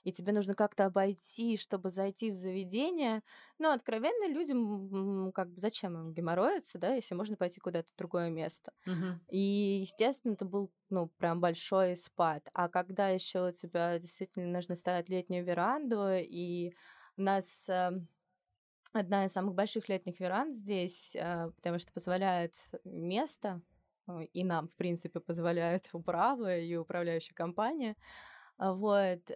[0.06, 3.24] и тебе нужно как-то обойти, чтобы зайти в заведение.
[3.58, 8.30] Но откровенно людям, как бы зачем им геморроиться, да, если можно пойти куда-то в другое
[8.30, 8.72] место.
[8.86, 9.18] Угу.
[9.30, 12.48] И, естественно, это был, ну, прям большой спад.
[12.54, 16.72] А когда еще у тебя действительно нужно ставить летнюю веранду, и
[17.16, 17.90] у нас э,
[18.92, 22.54] одна из самых больших летних веранд здесь, э, потому что позволяет
[22.84, 23.60] место,
[24.06, 27.96] э, и нам, в принципе, позволяет управа и управляющая компания,
[28.58, 29.30] вот,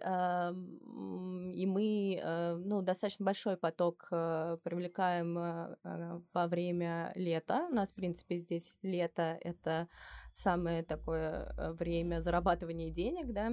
[1.53, 7.67] и мы, э, ну, достаточно большой поток э, привлекаем э, во время лета.
[7.69, 9.87] У нас, в принципе, здесь лето— это
[10.33, 13.51] самое такое время зарабатывания денег, да.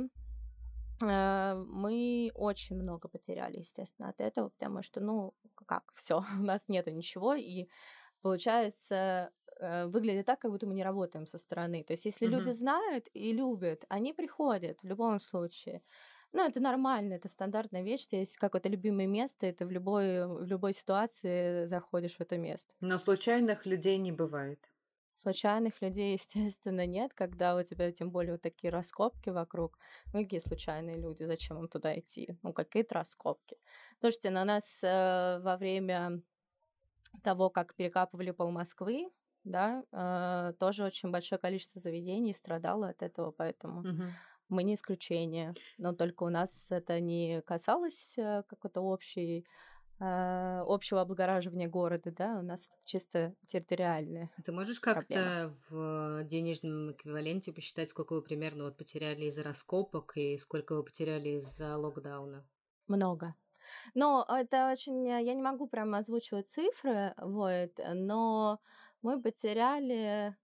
[1.01, 5.35] Мы очень много потеряли, естественно, от этого, потому что, ну,
[5.67, 7.69] как, все, у нас нету ничего, и
[8.23, 11.85] получается, выглядит так, как будто мы не работаем со стороны.
[11.85, 12.31] То есть, если mm-hmm.
[12.31, 15.83] люди знают и любят, они приходят в любом случае.
[16.33, 18.07] Ну, это нормально, это стандартная вещь.
[18.11, 22.73] Есть какое-то любимое место, и ты в любой, в любой ситуации заходишь в это место.
[22.81, 24.71] Но случайных людей не бывает.
[25.15, 29.79] Случайных людей, естественно, нет, когда у тебя тем более вот такие раскопки вокруг.
[30.13, 32.37] Ну, какие случайные люди, зачем им туда идти?
[32.43, 33.57] Ну, какие-то раскопки.
[34.01, 36.23] Слушайте, на нас э, во время
[37.23, 39.09] того, как перекапывали пол Москвы,
[39.49, 44.05] да, э, тоже очень большое количество заведений страдало от этого, поэтому угу.
[44.49, 49.45] Мы не исключение, но только у нас это не касалось э, какой-то общей
[50.01, 54.31] э, общего облагораживания города, да, у нас это чисто территориальное.
[54.43, 60.39] Ты можешь как-то в денежном эквиваленте посчитать, сколько вы примерно вот потеряли из-за раскопок и
[60.39, 62.43] сколько вы потеряли из-за локдауна?
[62.87, 63.35] Много.
[63.95, 65.07] Но это очень...
[65.07, 68.61] Я не могу прямо озвучивать цифры, вот, но
[69.03, 70.37] мы потеряли,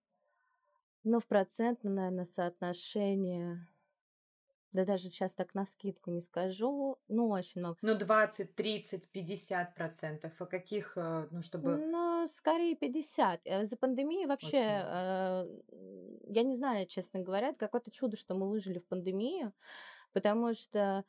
[1.03, 3.67] ну, в процентном, наверное, соотношение
[4.75, 7.79] да даже сейчас так на скидку не скажу, ну, очень много.
[7.81, 10.33] Ну, 20, 30, 50 процентов.
[10.41, 11.77] А каких, э, ну, чтобы...
[11.77, 13.41] Ну, скорее 50.
[13.45, 15.47] Э, за пандемию вообще, э,
[16.27, 19.53] я не знаю, честно говоря, какое-то чудо, что мы выжили в пандемию,
[20.13, 21.05] потому что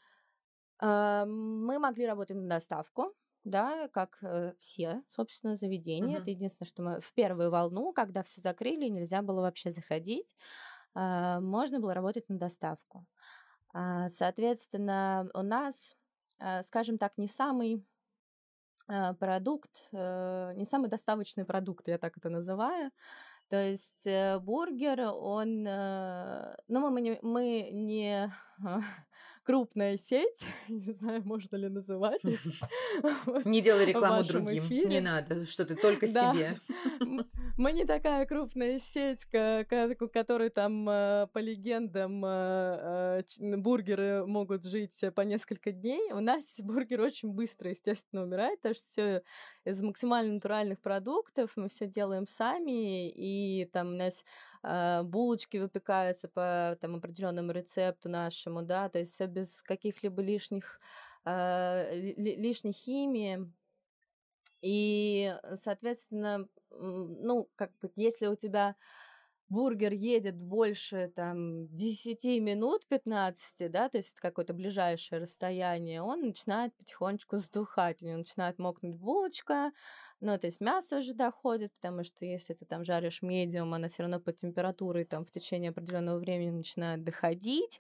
[0.79, 3.15] э, мы могли работать на доставку,
[3.45, 6.17] да, как э, все, собственно, заведения.
[6.17, 6.21] Uh-huh.
[6.21, 10.35] Это единственное, что мы в первую волну, когда все закрыли, нельзя было вообще заходить,
[10.95, 13.05] э, можно было работать на доставку.
[13.77, 15.95] А, соответственно, у нас,
[16.39, 17.85] а, скажем так, не самый
[18.87, 22.91] а, продукт, э, не самый доставочный продукт, я так это называю.
[23.49, 28.33] То есть э, бургер, он, ну мы не, мы не
[29.45, 32.21] крупная сеть, не знаю, можно ли называть.
[33.45, 36.57] Не делай рекламу другим, не надо, что ты только себе.
[37.57, 44.65] Мы не такая крупная сеть, у которой там, э, по легендам, э, э, бургеры могут
[44.65, 46.11] жить по несколько дней.
[46.11, 49.21] У нас бургер очень быстро, естественно, умирает, потому что все
[49.63, 54.54] из максимально натуральных продуктов, мы все делаем сами, и там у нас э,
[55.03, 60.79] булочки выпекаются по там, определенному рецепту нашему, да, то есть все без каких-либо лишних,
[61.25, 63.51] э, лишней химии.
[64.61, 68.75] И, соответственно, ну, как бы, если у тебя
[69.49, 76.75] бургер едет больше там 10 минут, 15, да, то есть какое-то ближайшее расстояние, он начинает
[76.75, 79.71] потихонечку сдухать, у него начинает мокнуть булочка,
[80.21, 84.03] ну, то есть мясо уже доходит, потому что если ты там жаришь медиум, она все
[84.03, 87.79] равно по температуре там в течение определенного времени начинает доходить,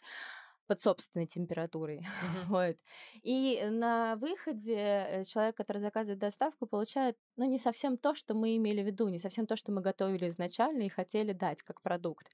[0.67, 2.05] под собственной температурой.
[2.25, 2.45] Mm-hmm.
[2.47, 2.77] вот.
[3.23, 8.55] И на выходе э, человек, который заказывает доставку, получает ну, не совсем то, что мы
[8.55, 12.27] имели в виду, не совсем то, что мы готовили изначально и хотели дать как продукт.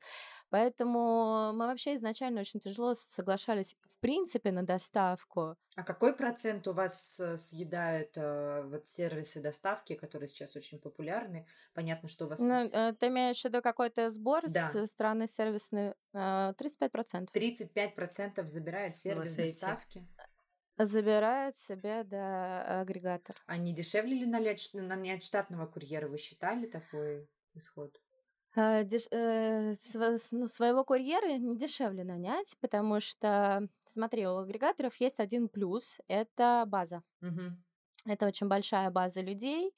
[0.52, 5.56] Поэтому мы вообще изначально очень тяжело соглашались в принципе на доставку.
[5.78, 11.48] А какой процент у вас э, съедают э, вот сервисы доставки, которые сейчас очень популярны?
[11.74, 12.40] Понятно, что у вас...
[12.40, 14.70] Ну, э, ты имеешь в виду какой-то сбор да.
[14.72, 15.94] со стороны сервисной?
[16.14, 17.30] Э, 35%.
[17.34, 20.06] 35% забирает сервис доставки?
[20.78, 23.38] Забирает себе, да, агрегатор.
[23.46, 26.10] А не дешевле ли нанять, нанять штатного курьера?
[26.10, 27.98] Вы считали такой исход?
[28.56, 29.76] А, деш э,
[30.32, 36.66] ну, своего курьера не дешевле нанять, потому что, смотри, у агрегаторов есть один плюс- это
[36.68, 37.04] база.
[37.22, 37.64] Мгм.
[38.06, 39.74] Это очень большая база людей.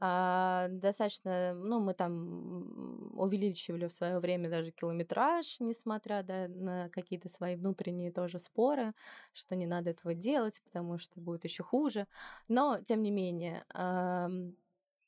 [0.00, 7.28] А, достаточно, ну, мы там увеличивали в свое время даже километраж, несмотря, да, на какие-то
[7.28, 8.92] свои внутренние тоже споры,
[9.32, 12.06] что не надо этого делать, потому что будет еще хуже.
[12.48, 13.64] Но, тем не менее,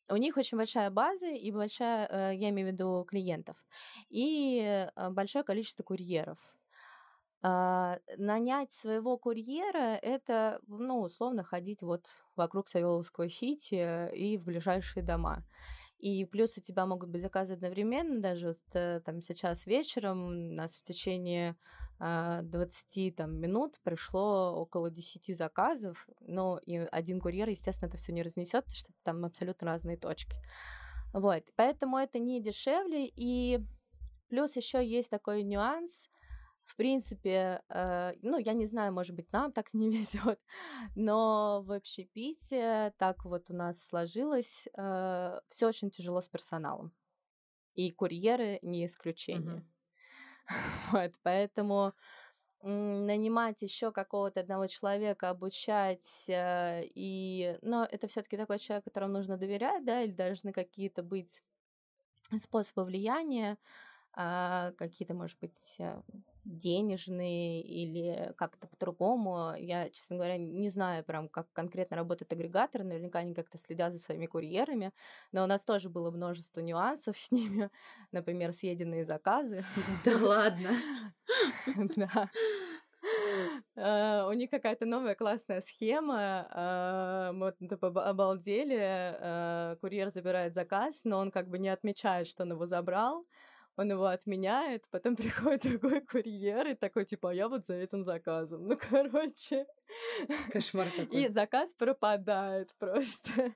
[0.09, 3.57] у них очень большая база и большая, э, я имею в виду клиентов,
[4.09, 4.61] и
[4.97, 6.39] э, большое количество курьеров.
[7.43, 15.03] А, нанять своего курьера- это, ну, условно, ходить вот вокруг Савеловского Сити и в ближайшие
[15.05, 15.45] дома.
[15.99, 20.30] И плюс у тебя могут быть заказы одновременно, даже вот, э, там сейчас вечером у
[20.30, 21.57] нас в течение
[21.99, 28.12] 20 а, там, минут пришло около 10 заказов, но и один курьер, естественно, это все
[28.12, 30.36] не разнесет, потому что там абсолютно разные точки.
[31.14, 33.61] Вот, поэтому это не дешевле, и
[34.28, 36.11] плюс еще есть такой нюанс,
[36.67, 40.41] в принципе, э, ну, я не знаю, может быть, нам так не везет,
[40.95, 46.93] но в общепите так вот у нас сложилось, э, все очень тяжело с персоналом.
[47.75, 49.57] И курьеры не исключение.
[49.59, 49.73] Mm-hmm.
[50.93, 51.93] Вот, поэтому
[52.62, 59.37] нанимать еще какого-то одного человека, обучать, э, и, но это все-таки такой человек, которому нужно
[59.37, 61.43] доверять, да, или должны какие-то быть
[62.37, 63.57] способы влияния,
[64.19, 66.01] а, какие-то, может быть, э,
[66.45, 69.55] денежные или как-то по-другому.
[69.59, 72.83] Я, честно говоря, не знаю прям, как конкретно работает агрегатор.
[72.83, 74.93] Наверняка они как-то следят за своими курьерами.
[75.33, 77.69] Но у нас тоже было множество нюансов с ними.
[78.11, 79.64] Например, съеденные заказы.
[80.05, 80.71] Да ладно?
[81.97, 82.31] Да.
[83.77, 86.49] Uh, у них какая-то новая классная схема.
[86.53, 88.79] Uh, мы вот типа, обалдели.
[88.79, 93.25] Uh, курьер забирает заказ, но он как бы не отмечает, что он его забрал
[93.77, 98.05] он его отменяет, потом приходит другой курьер и такой, типа, а я вот за этим
[98.05, 98.66] заказом.
[98.66, 99.66] Ну, короче.
[100.51, 101.24] Кошмар какой.
[101.24, 103.55] И заказ пропадает просто.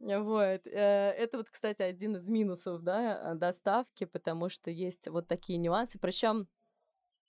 [0.00, 0.66] Вот.
[0.66, 5.98] Э, это вот, кстати, один из минусов, да, доставки, потому что есть вот такие нюансы.
[5.98, 6.48] Причем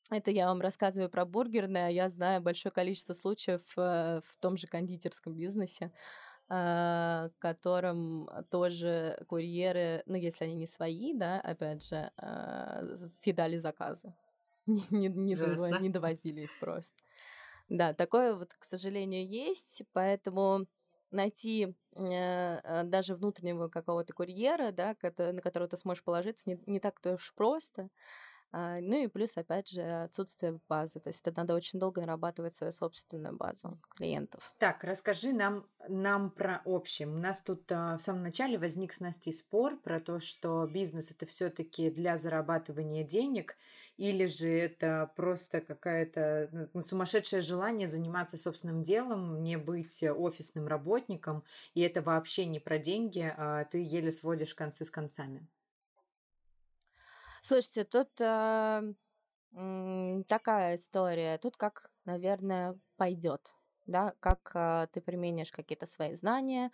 [0.09, 4.57] это я вам рассказываю про бургерные, а я знаю большое количество случаев э, в том
[4.57, 5.91] же кондитерском бизнесе,
[7.39, 14.15] которым тоже курьеры, ну, если они не свои, да, опять же, а, съедали заказы.
[14.67, 17.03] Не, не, не, дово- не довозили их просто.
[17.69, 20.67] Да, такое вот, к сожалению, есть, поэтому
[21.11, 26.79] найти э, э, даже внутреннего какого-то курьера, да, на которого ты сможешь положиться, не, не
[26.79, 27.89] так-то уж просто.
[28.55, 30.99] А, ну и плюс, опять же, отсутствие базы.
[30.99, 34.53] То есть это надо очень долго нарабатывать свою собственную базу клиентов.
[34.59, 37.15] Так, расскажи нам, нам про общем.
[37.15, 41.09] У нас тут а, в самом начале возник с Настей спор про то, что бизнес
[41.09, 43.57] это все-таки для зарабатывания денег,
[43.97, 51.43] или же это просто какая-то ну, сумасшедшее желание заниматься собственным делом, не быть офисным работником,
[51.73, 55.47] и это вообще не про деньги, а ты еле сводишь концы с концами.
[57.45, 58.93] Слушайте, тут э,
[60.27, 61.37] такая история.
[61.37, 63.53] Тут как, наверное, пойдет,
[63.85, 66.71] да, как э, ты применишь какие-то свои знания,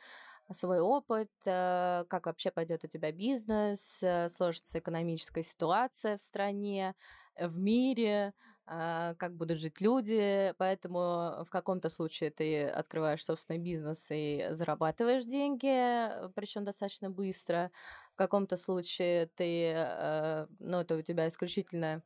[0.52, 6.94] свой опыт, э, как вообще пойдет у тебя бизнес, э, сложится экономическая ситуация в стране,
[7.36, 8.34] э, в мире,
[8.68, 10.54] э, как будут жить люди.
[10.60, 17.72] Поэтому в каком-то случае ты открываешь собственный бизнес и зарабатываешь деньги, э, причем достаточно быстро
[18.20, 22.04] каком-то случае ты, э, ну, это у тебя исключительно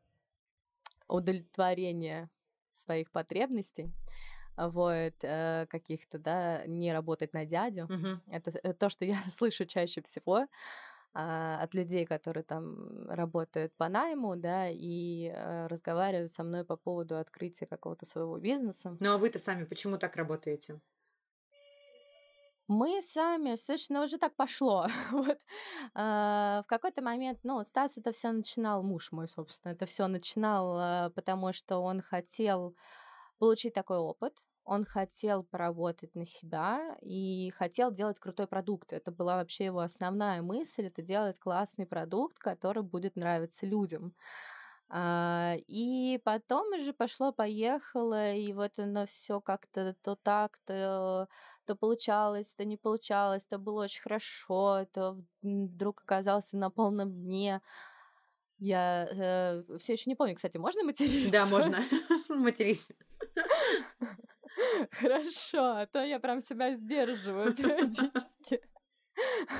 [1.07, 2.29] удовлетворение
[2.71, 3.91] своих потребностей,
[4.55, 7.85] вот, э, каких-то, да, не работать на дядю.
[7.85, 8.21] Угу.
[8.27, 10.45] Это, это то, что я слышу чаще всего
[11.15, 16.75] а, от людей, которые там работают по найму, да, и э, разговаривают со мной по
[16.75, 18.95] поводу открытия какого-то своего бизнеса.
[18.99, 20.79] Ну а вы-то сами почему так работаете?
[22.67, 24.87] Мы сами, слушай, ну уже так пошло.
[25.11, 25.37] вот.
[25.93, 30.77] А, в какой-то момент, ну, Стас это все начинал, муж мой, собственно, это все начинал,
[30.79, 32.75] а, потому что он хотел
[33.39, 38.93] получить такой опыт, он хотел поработать на себя и хотел делать крутой продукт.
[38.93, 44.15] Это была вообще его основная мысль, это делать классный продукт, который будет нравиться людям.
[44.89, 51.27] А, и потом уже пошло-поехало, и вот оно все как-то то так, то,
[51.65, 57.61] то получалось, то не получалось, то было очень хорошо, то вдруг оказался на полном дне.
[58.59, 61.31] Я э, все еще не помню, кстати, можно материться?
[61.31, 61.79] Да, можно.
[62.29, 62.91] Матерись.
[64.91, 68.61] Хорошо, а то я прям себя сдерживаю периодически.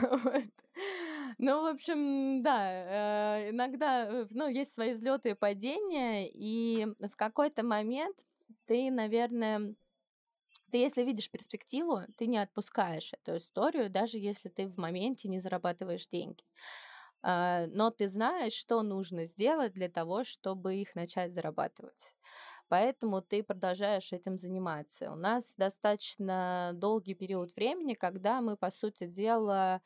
[0.01, 0.43] Вот.
[1.37, 7.15] Ну, в общем, да, э, иногда, э, ну, есть свои взлеты и падения, и в
[7.15, 8.15] какой-то момент
[8.65, 9.75] ты, наверное,
[10.73, 15.39] ты, если видишь перспективу, ты не отпускаешь эту историю, даже если ты в моменте не
[15.39, 16.43] зарабатываешь деньги.
[17.21, 22.13] А, но ты знаешь, что нужно сделать для того, чтобы их начать зарабатывать.
[22.69, 25.11] Поэтому ты продолжаешь этим заниматься.
[25.11, 29.81] У нас достаточно долгий период времени, когда мы, по сути дела,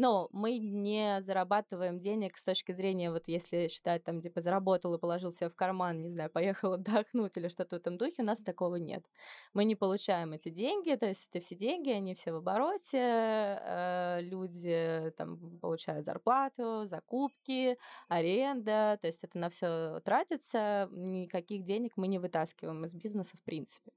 [0.00, 4.98] но мы не зарабатываем денег с точки зрения, вот если считать, там, типа, заработал и
[4.98, 8.38] положил себе в карман, не знаю, поехал отдохнуть или что-то в этом духе, у нас
[8.38, 9.04] такого нет.
[9.52, 14.20] Мы не получаем эти деньги, то есть это все деньги, они все в обороте, э,
[14.22, 17.76] люди там получают зарплату, закупки,
[18.08, 23.42] аренда, то есть это на все тратится, никаких денег мы не вытаскиваем из бизнеса в
[23.42, 23.92] принципе.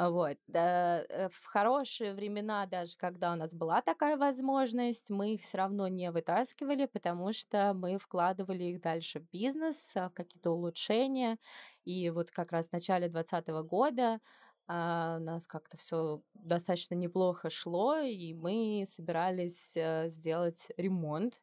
[0.00, 0.38] А, вот.
[0.54, 5.88] Э, в хорошие времена, даже когда у нас была такая возможность, мы их все равно
[5.88, 11.38] не вытаскивали, потому что мы вкладывали их дальше в бизнес, а, в какие-то улучшения.
[11.84, 14.20] И вот как раз в начале 2020 года
[14.68, 21.40] а, у нас как-то все достаточно неплохо шло, и мы собирались а, сделать ремонт.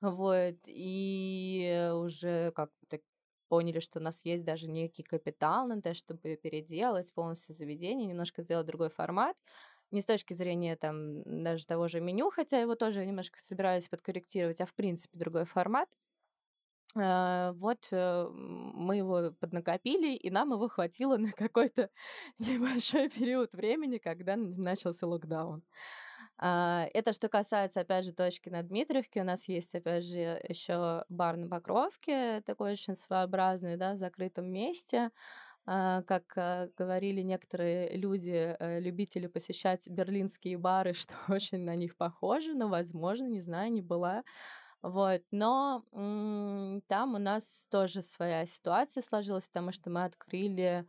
[0.00, 2.83] Вот, и уже как-то
[3.54, 8.42] поняли, что у нас есть даже некий капитал на то, чтобы переделать полностью заведение, немножко
[8.42, 9.36] сделать другой формат.
[9.92, 14.60] Не с точки зрения там даже того же меню, хотя его тоже немножко собирались подкорректировать,
[14.60, 15.88] а в принципе другой формат.
[16.96, 21.90] А, вот э, мы его поднакопили, и нам его хватило на какой-то
[22.38, 25.62] небольшой период времени, когда начался локдаун.
[26.36, 29.20] А, это что касается, опять же, точки на Дмитриевке.
[29.20, 34.46] У нас есть, опять же, еще бар на Покровке, такой очень своеобразный, да, в закрытом
[34.46, 35.10] месте.
[35.66, 41.96] А, как а, говорили некоторые люди, э, любители посещать берлинские бары, что очень на них
[41.96, 44.24] похоже, но, возможно, не знаю, не была.
[44.82, 45.82] Вот, но
[46.88, 50.86] там у нас тоже своя ситуация сложилась, потому что мы открыли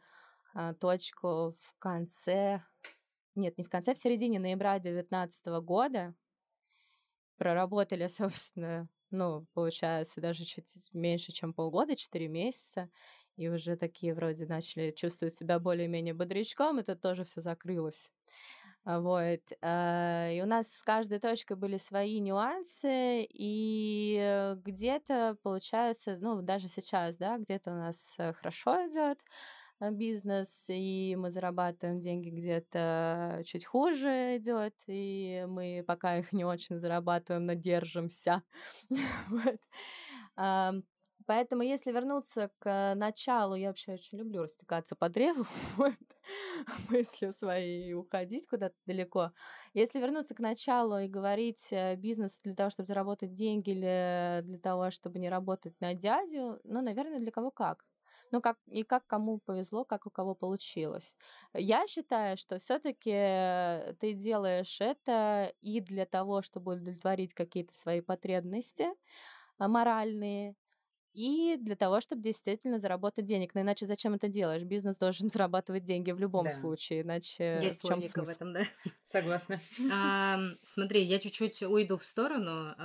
[0.82, 2.62] точку в конце,
[3.36, 6.16] нет, не в конце, в середине ноября 2019 года.
[7.38, 12.90] Проработали, собственно, ну, получается, даже чуть меньше, чем полгода, 4 месяца,
[13.36, 18.12] и уже такие вроде начали чувствовать себя более-менее бодрячком, это тоже все закрылось.
[18.86, 19.42] А, вот.
[19.62, 26.68] А, и у нас с каждой точкой были свои нюансы, и где-то получается, ну, даже
[26.68, 29.24] сейчас, да, где-то у нас э, хорошо идет э,
[29.92, 36.80] бизнес, и мы зарабатываем деньги где-то чуть хуже идет, и мы пока их не очень
[36.80, 38.44] зарабатываем, но держимся.
[41.28, 45.46] Поэтому, если вернуться к началу, я вообще очень люблю растекаться по древу,
[45.78, 45.94] вот,
[46.90, 49.32] мысли свои уходить куда-то далеко.
[49.74, 54.60] Если вернуться к началу и говорить э, бизнес для того, чтобы заработать деньги или для
[54.60, 57.86] того, чтобы не работать на дядю, ну, наверное, для кого как.
[58.32, 61.16] Ну, как и как кому повезло, как у кого получилось.
[61.54, 63.12] Я считаю, что все-таки
[64.00, 68.88] ты делаешь это и для того, чтобы удовлетворить какие-то свои потребности
[69.58, 70.56] а, моральные,
[71.14, 73.56] и для того, чтобы действительно заработать денег.
[73.56, 74.64] Но иначе зачем это делаешь?
[74.64, 76.52] Бизнес должен зарабатывать деньги в любом Да.
[76.52, 78.30] случае, иначе Есть в чем логика в смысл?
[78.30, 78.64] этом, да.
[79.06, 79.62] Согласна.
[79.90, 82.76] А, смотри, я чуть-чуть уйду в сторону.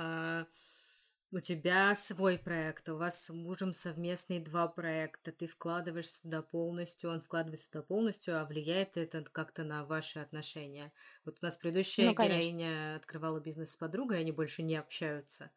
[1.33, 7.09] У тебя свой проект, у вас с мужем совместные два проекта, ты вкладываешь сюда полностью,
[7.09, 10.91] он вкладывает сюда полностью, а влияет это как-то на ваши отношения?
[11.25, 12.53] Вот у нас предыдущая Ну, конечно.
[12.53, 15.51] героиня открывала бизнес с подругой, они больше не общаются.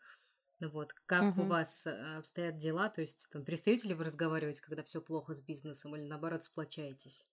[0.61, 1.47] Ну Вот, как у Мгм.
[1.47, 2.89] вас э, обстоят дела?
[2.91, 7.29] То есть, там, перестаете ли вы разговаривать, когда все плохо с бизнесом, или наоборот сплочаетесь?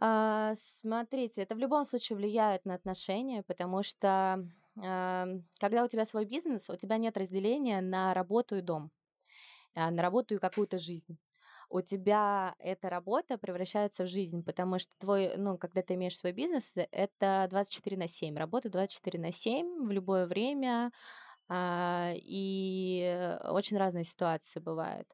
[0.00, 6.24] А, смотрите, это в любом случае влияет на отношения, потому что когда у тебя свой
[6.24, 8.90] бизнес, у тебя нет разделения на работу и дом,
[9.74, 11.18] а, на работу и какую-то жизнь.
[11.70, 16.32] У тебя эта работа превращается в жизнь, потому что твой, ну, когда ты имеешь свой
[16.32, 20.92] бизнес, э, это 24 на 7, работа 24 на 7 в любое время,
[21.48, 25.08] а, и э, очень разные ситуации бывают.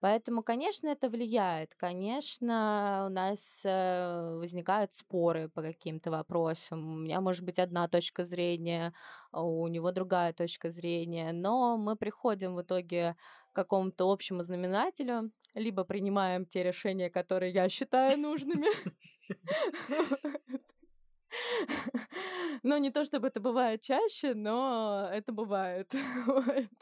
[0.00, 1.74] Поэтому, конечно, это влияет.
[1.76, 6.88] Конечно, у нас э, возникают споры по каким-то вопросам.
[6.94, 8.94] У меня может быть одна точка зрения,
[9.32, 13.16] а у него другая точка зрения, но мы приходим в итоге
[13.52, 18.68] к какому-то общему знаменателю, либо принимаем те решения, которые я считаю нужными.
[22.62, 25.92] Ну, не то чтобы это бывает чаще, но это бывает.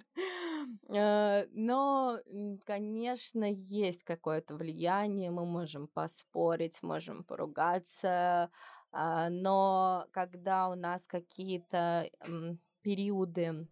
[0.88, 2.18] Э, Но,
[2.64, 8.50] конечно, есть какое-то влияние, мы можем поспорить, можем поругаться,
[8.92, 12.10] а, но когда у нас какие-то
[12.82, 13.68] периоды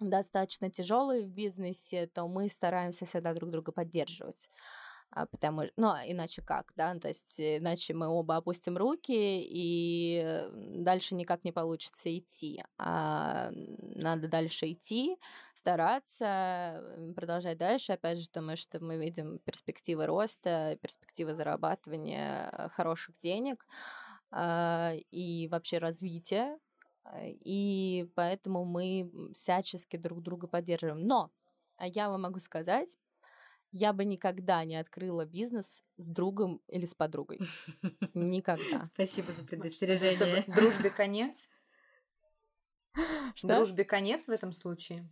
[0.00, 4.48] достаточно тяжелые в бизнесе, то мы стараемся всегда друг друга поддерживать.
[5.10, 8.36] А, потому что, ну, а иначе как, да, ну, то есть э, иначе мы оба
[8.36, 12.64] опустим руки, и э, дальше никак не получится идти.
[12.78, 15.16] А надо дальше идти,
[15.54, 16.82] стараться,
[17.14, 23.64] продолжать дальше, опять же, потому что мы видим перспективы роста, перспективы зарабатывания хороших денег
[24.32, 26.58] а, и вообще развития,
[27.22, 31.06] и поэтому мы всячески друг друга поддерживаем.
[31.06, 31.30] Но
[31.78, 32.88] я вам могу сказать,
[33.74, 37.40] я бы никогда не открыла бизнес с другом или с подругой.
[38.14, 38.84] Никогда.
[38.84, 40.44] Спасибо за Чтобы предостережение.
[40.46, 41.50] дружбе конец.
[43.34, 43.48] Что?
[43.48, 45.08] Дружбе конец в этом случае.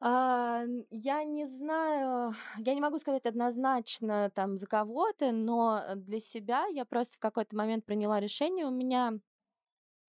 [0.00, 6.66] А, я не знаю, я не могу сказать однозначно там за кого-то, но для себя
[6.66, 8.66] я просто в какой-то момент приняла решение.
[8.66, 9.14] У меня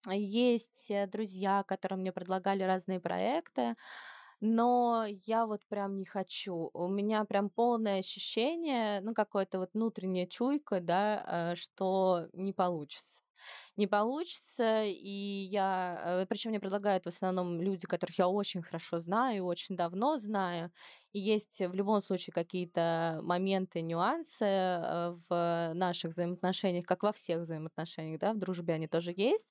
[0.09, 3.75] есть э, друзья, которые мне предлагали разные проекты,
[4.41, 6.69] но я вот прям не хочу.
[6.73, 13.21] У меня прям полное ощущение, ну, какое-то вот внутренняя чуйка, да, э, что не получится.
[13.77, 15.09] Не получится, и
[15.51, 16.25] я...
[16.29, 20.71] Причем мне предлагают в основном люди, которых я очень хорошо знаю, очень давно знаю.
[21.13, 27.41] И есть в любом случае какие-то моменты, нюансы э, в наших взаимоотношениях, как во всех
[27.41, 29.49] взаимоотношениях, да, в дружбе они тоже есть.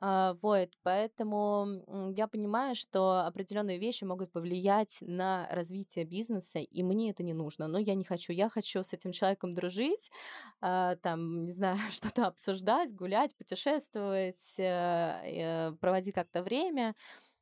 [0.00, 7.10] А, Вот, поэтому я понимаю, что определенные вещи могут повлиять на развитие бизнеса, и мне
[7.10, 7.66] это не нужно.
[7.66, 8.32] Но я не хочу.
[8.32, 10.10] Я хочу с этим человеком дружить,
[10.60, 16.94] а, там, не знаю, что-то обсуждать, гулять, путешествовать, э, э, проводить как-то время,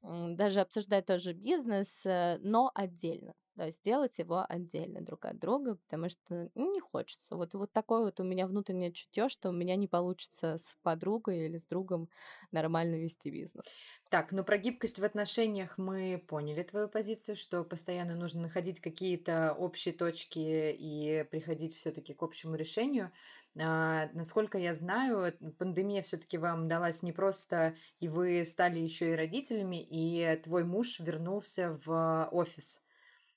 [0.02, 3.34] даже обсуждать тоже бизнес, э, но отдельно.
[3.56, 7.36] То есть делать его отдельно друг от друга, потому что ну, не хочется.
[7.36, 11.46] Вот, вот такое вот у меня внутреннее чутье, что у меня не получится с подругой
[11.46, 12.08] или с другом
[12.50, 13.64] нормально вести бизнес.
[14.10, 19.54] Так, ну про гибкость в отношениях мы поняли твою позицию, что постоянно нужно находить какие-то
[19.58, 23.12] общие точки и приходить все-таки к общему решению.
[23.56, 29.16] А, насколько я знаю, пандемия все-таки вам далась не просто, и вы стали еще и
[29.16, 32.83] родителями, и твой муж вернулся в офис.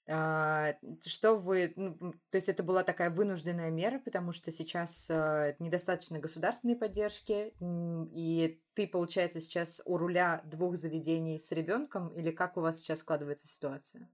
[0.09, 0.75] А,
[1.05, 6.19] что вы, ну, то есть это была такая вынужденная мера, потому что сейчас а, недостаточно
[6.19, 12.61] государственной поддержки, и ты, получается, сейчас у руля двух заведений с ребенком, или как у
[12.61, 14.09] вас сейчас складывается ситуация?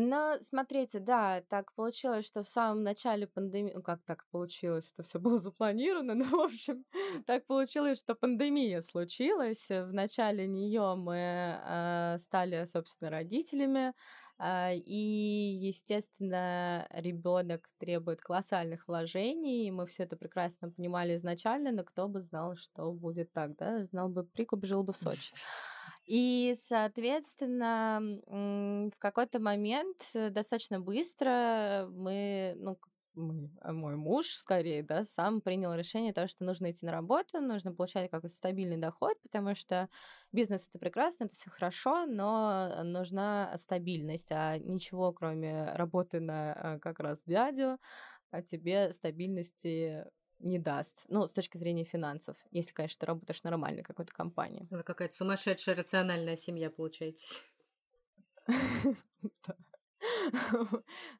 [0.00, 5.02] Но смотрите, да, так получилось, что в самом начале пандемии, ну как так получилось, это
[5.02, 6.84] все было запланировано, но в общем
[7.26, 9.68] так получилось, что пандемия случилась.
[9.68, 13.92] В начале нее мы э, стали, собственно, родителями,
[14.38, 21.82] э, и, естественно, ребенок требует колоссальных вложений, и мы все это прекрасно понимали изначально, но
[21.82, 25.34] кто бы знал, что будет так, да, знал бы прикуп, жил бы в Сочи.
[26.08, 32.78] И, соответственно, в какой-то момент э, достаточно быстро мы, ну,
[33.14, 37.42] мы, а мой муж, скорее, да, сам принял решение того, что нужно идти на работу,
[37.42, 39.90] нужно получать какой-то стабильный доход, потому что
[40.32, 46.78] бизнес это прекрасно, это все хорошо, но нужна стабильность, а ничего, кроме работы на а,
[46.78, 47.76] как раз дядю,
[48.30, 50.06] а тебе стабильности
[50.40, 51.04] не даст.
[51.08, 54.66] Ну, с точки зрения финансов, если, конечно, ты работаешь в нормальной какой-то компании.
[54.70, 57.44] Это какая-то сумасшедшая рациональная семья получается.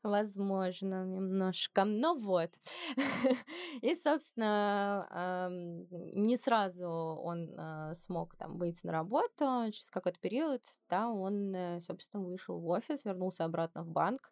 [0.03, 1.85] Возможно, немножко.
[1.85, 2.51] Но вот.
[3.83, 5.49] И, собственно,
[5.91, 9.71] не сразу он а, смог там выйти на работу.
[9.73, 14.31] Через какой-то период, да, он, э, собственно, вышел в офис, вернулся обратно в банк.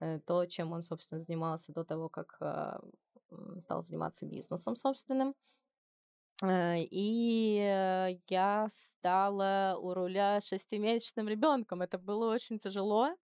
[0.00, 2.36] Э, то, чем он, собственно, занимался до того, как
[3.62, 5.34] стал заниматься бизнесом собственным.
[6.42, 11.82] Э, и э, я стала у руля шестимесячным ребенком.
[11.82, 13.14] Это было очень тяжело.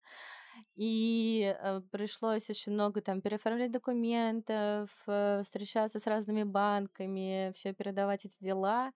[0.76, 4.90] И э, пришлось очень много там переоформлять документов,
[5.44, 8.92] встречаться с разными банками, все передавать эти дела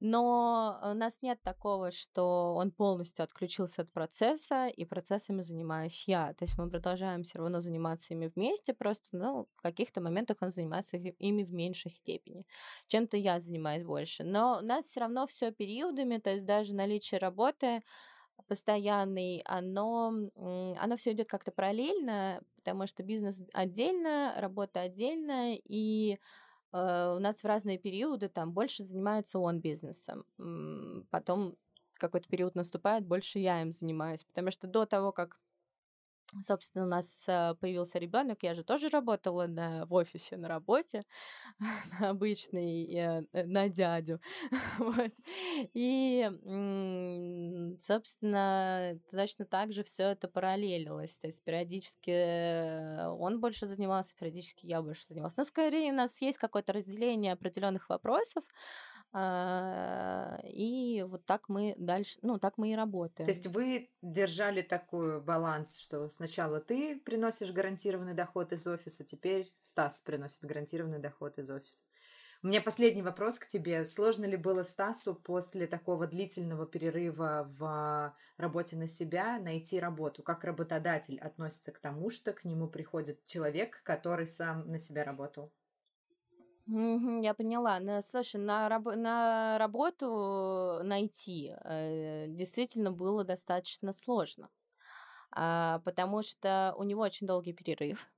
[0.00, 6.34] но у нас нет такого, что он полностью отключился от процесса, и процессами занимаюсь я.
[6.34, 10.52] То есть мы продолжаем все равно заниматься ими вместе, просто ну, в каких-то моментах он
[10.52, 12.46] занимается ими в меньшей степени.
[12.86, 14.22] Чем-то я занимаюсь больше.
[14.22, 17.82] Но у нас все равно все периодами, то есть даже наличие работы
[18.46, 26.18] постоянный, оно, оно все идет как-то параллельно, потому что бизнес отдельно, работа отдельно, и Э,
[26.72, 30.24] у нас в разные периоды там больше занимается он бизнесом,
[31.10, 31.56] потом
[31.94, 35.40] какой-то период наступает, больше я им занимаюсь, потому что до того, как
[36.44, 41.04] Собственно, у нас э, появился ребенок, я же тоже работала на, в офисе на работе,
[42.00, 44.20] на обычный, э, на дядю.
[44.78, 45.10] вот.
[45.72, 46.30] И,
[47.86, 51.16] собственно, точно так же все это параллелилось.
[51.16, 55.36] То есть периодически он больше занимался, периодически я больше занималась.
[55.38, 58.44] Но скорее у нас есть какое-то разделение определенных вопросов,
[60.44, 63.26] и вот так мы дальше, ну, так мы и работаем.
[63.26, 69.52] То есть вы держали такой баланс, что сначала ты приносишь гарантированный доход из офиса, теперь
[69.62, 71.82] Стас приносит гарантированный доход из офиса.
[72.40, 73.84] У меня последний вопрос к тебе.
[73.84, 80.22] Сложно ли было Стасу после такого длительного перерыва в работе на себя найти работу?
[80.22, 85.52] Как работодатель относится к тому, что к нему приходит человек, который сам на себя работал?
[86.68, 87.80] Мгм, я поняла.
[87.80, 94.50] Ну, слушай, на, раб- на работу найти э, действительно было достаточно сложно,
[95.32, 98.08] а, потому что у него очень долгий перерыв.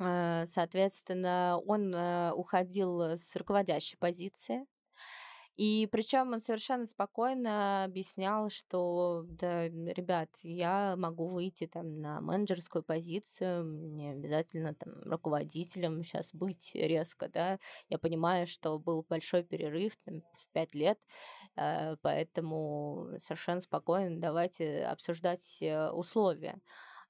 [0.00, 4.66] Э, Соответственно, он э, уходил с руководящей позиции.
[5.56, 12.82] И причем он совершенно спокойно объяснял, что, да, ребят, я могу выйти там на менеджерскую
[12.82, 13.64] позицию,
[13.94, 17.58] не обязательно там руководителем сейчас быть резко, да.
[17.90, 20.98] Я понимаю, что был большой перерыв там, в пять лет,
[21.56, 26.58] э, поэтому совершенно спокойно давайте обсуждать э, условия.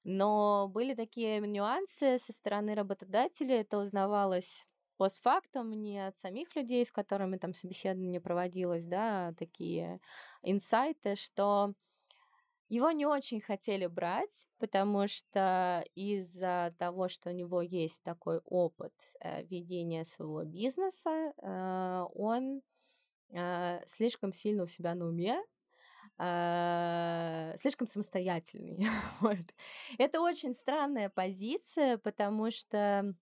[0.03, 4.67] Но были такие нюансы со стороны работодателя, это узнавалось
[4.97, 9.99] постфактум, не от самих людей, с которыми там собеседование проводилось, да, а такие
[10.41, 11.73] инсайты, что
[12.69, 18.93] его не очень хотели брать, потому что из-за того, что у него есть такой опыт
[19.19, 22.61] э, ведения своего бизнеса, э, он
[23.31, 25.39] э, слишком сильно у себя на уме,
[27.59, 28.85] слишком самостоятельный.
[29.97, 33.15] Это очень странная позиция, потому что,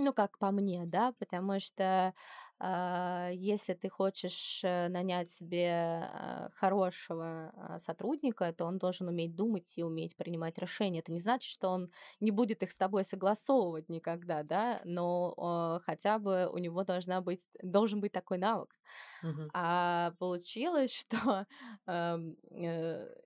[0.00, 2.14] ну, как по мне, да, потому что
[2.62, 9.72] если ты хочешь э, нанять себе а, хорошего а, сотрудника, то он должен уметь думать
[9.76, 10.98] и уметь принимать решения.
[11.00, 16.18] Это не значит, что он не будет их с тобой согласовывать никогда, да, но хотя
[16.18, 18.78] бы у него должна быть, должен быть такой навык.
[19.22, 19.50] Угу.
[19.52, 21.46] А получилось, что
[21.86, 22.18] э,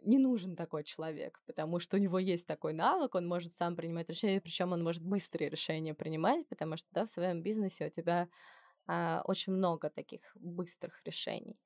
[0.02, 4.08] не нужен такой человек, потому что у него есть такой навык, он может сам принимать
[4.08, 8.28] решения, причем он может быстрые решения принимать, потому что да, в своем бизнесе у тебя
[8.86, 11.56] а, очень много таких быстрых решений.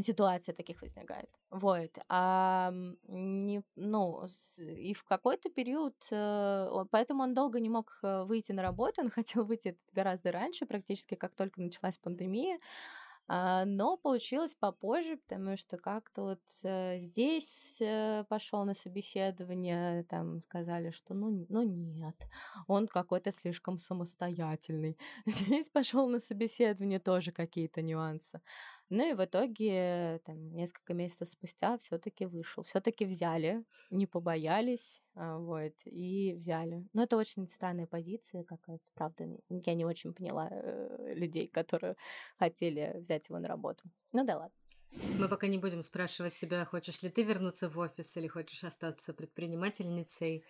[0.00, 1.28] Ситуация таких возникает.
[1.50, 1.90] Вот.
[2.08, 2.72] А,
[3.08, 4.26] не, ну,
[4.58, 9.10] и в какой-то период, э, поэтому он долго не мог э, выйти на работу, он
[9.10, 12.58] хотел выйти гораздо раньше, практически как только началась пандемия.
[13.32, 20.40] А, но получилось попозже, потому что как-то вот э, здесь э, пошел на собеседование, там
[20.40, 22.16] сказали, что ну, ну нет,
[22.66, 24.98] он какой-то слишком самостоятельный.
[25.26, 28.40] Здесь пошел на собеседование тоже какие-то нюансы.
[28.90, 32.64] Ну и в итоге, там, несколько месяцев спустя все-таки вышел.
[32.64, 36.84] Все-таки взяли, не побоялись, а, вот, и взяли.
[36.92, 39.28] Но это очень странная позиция какая-то, правда.
[39.48, 41.94] Я не очень поняла э, людей, которые
[42.36, 43.84] хотели взять его на работу.
[44.12, 44.56] Ну да ладно.
[45.18, 49.14] Мы пока не будем спрашивать тебя, хочешь ли ты вернуться в офис или хочешь остаться
[49.14, 50.44] предпринимательницей.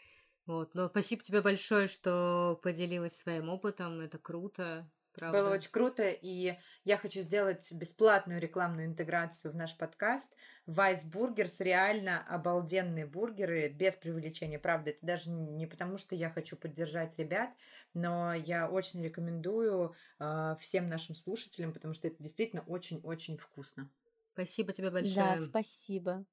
[0.46, 0.74] Вот.
[0.74, 4.00] Но спасибо тебе большое, что поделилась своим опытом.
[4.00, 4.90] Это круто.
[5.14, 5.42] Правда.
[5.42, 10.36] Было очень круто, и я хочу сделать бесплатную рекламную интеграцию в наш подкаст.
[10.66, 14.90] Vice Burgers реально обалденные бургеры, без привлечения, правда.
[14.90, 17.50] Это даже не потому, что я хочу поддержать ребят,
[17.92, 23.90] но я очень рекомендую э, всем нашим слушателям, потому что это действительно очень-очень вкусно.
[24.32, 25.38] Спасибо тебе большое.
[25.38, 26.24] Да, спасибо.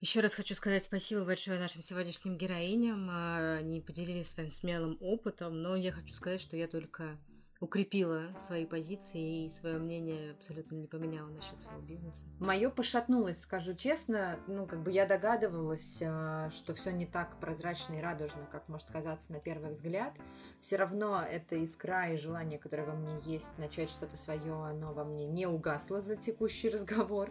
[0.00, 3.08] Еще раз хочу сказать спасибо большое нашим сегодняшним героиням.
[3.08, 7.18] А, они поделились своим смелым опытом, но я хочу сказать, что я только
[7.62, 12.26] укрепила свои позиции и свое мнение абсолютно не поменяла насчет своего бизнеса.
[12.40, 14.40] Мое пошатнулось, скажу честно.
[14.48, 18.90] Ну, как бы я догадывалась, а, что все не так прозрачно и радужно, как может
[18.90, 20.12] казаться на первый взгляд.
[20.60, 25.04] Все равно это искра и желание, которое во мне есть, начать что-то свое, оно во
[25.04, 27.30] мне не угасло за текущий разговор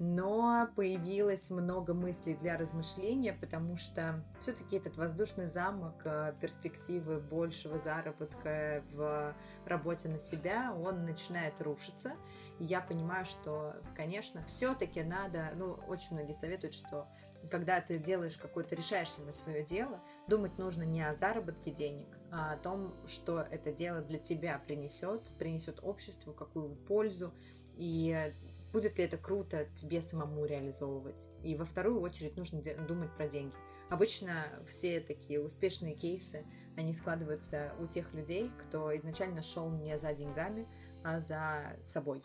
[0.00, 7.78] но появилось много мыслей для размышления, потому что все-таки этот воздушный замок, э, перспективы большего
[7.78, 9.36] заработка в
[9.66, 12.14] работе на себя, он начинает рушиться.
[12.58, 17.06] И я понимаю, что, конечно, все-таки надо, ну, очень многие советуют, что
[17.50, 22.54] когда ты делаешь какое-то, решаешься на свое дело, думать нужно не о заработке денег, а
[22.54, 27.34] о том, что это дело для тебя принесет, принесет обществу какую пользу,
[27.76, 28.34] и
[28.72, 31.28] будет ли это круто тебе самому реализовывать.
[31.42, 33.54] И во вторую очередь нужно думать про деньги.
[33.88, 40.14] Обычно все такие успешные кейсы, они складываются у тех людей, кто изначально шел не за
[40.14, 40.68] деньгами,
[41.02, 42.22] а за собой.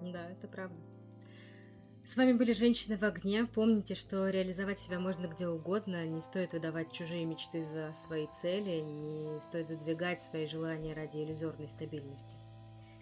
[0.00, 0.76] Да, это правда.
[2.04, 3.46] С вами были «Женщины в огне».
[3.46, 6.06] Помните, что реализовать себя можно где угодно.
[6.06, 8.80] Не стоит выдавать чужие мечты за свои цели.
[8.80, 12.36] Не стоит задвигать свои желания ради иллюзорной стабильности.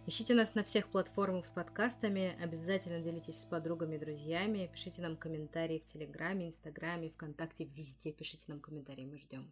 [0.06, 2.36] Ищите нас на всех платформах с подкастами.
[2.38, 4.68] Обязательно делитесь с подругами, друзьями.
[4.70, 8.12] Пишите нам комментарии в Телеграме, Инстаграме, ВКонтакте, везде.
[8.12, 9.50] Пишите нам комментарии, мы ждем.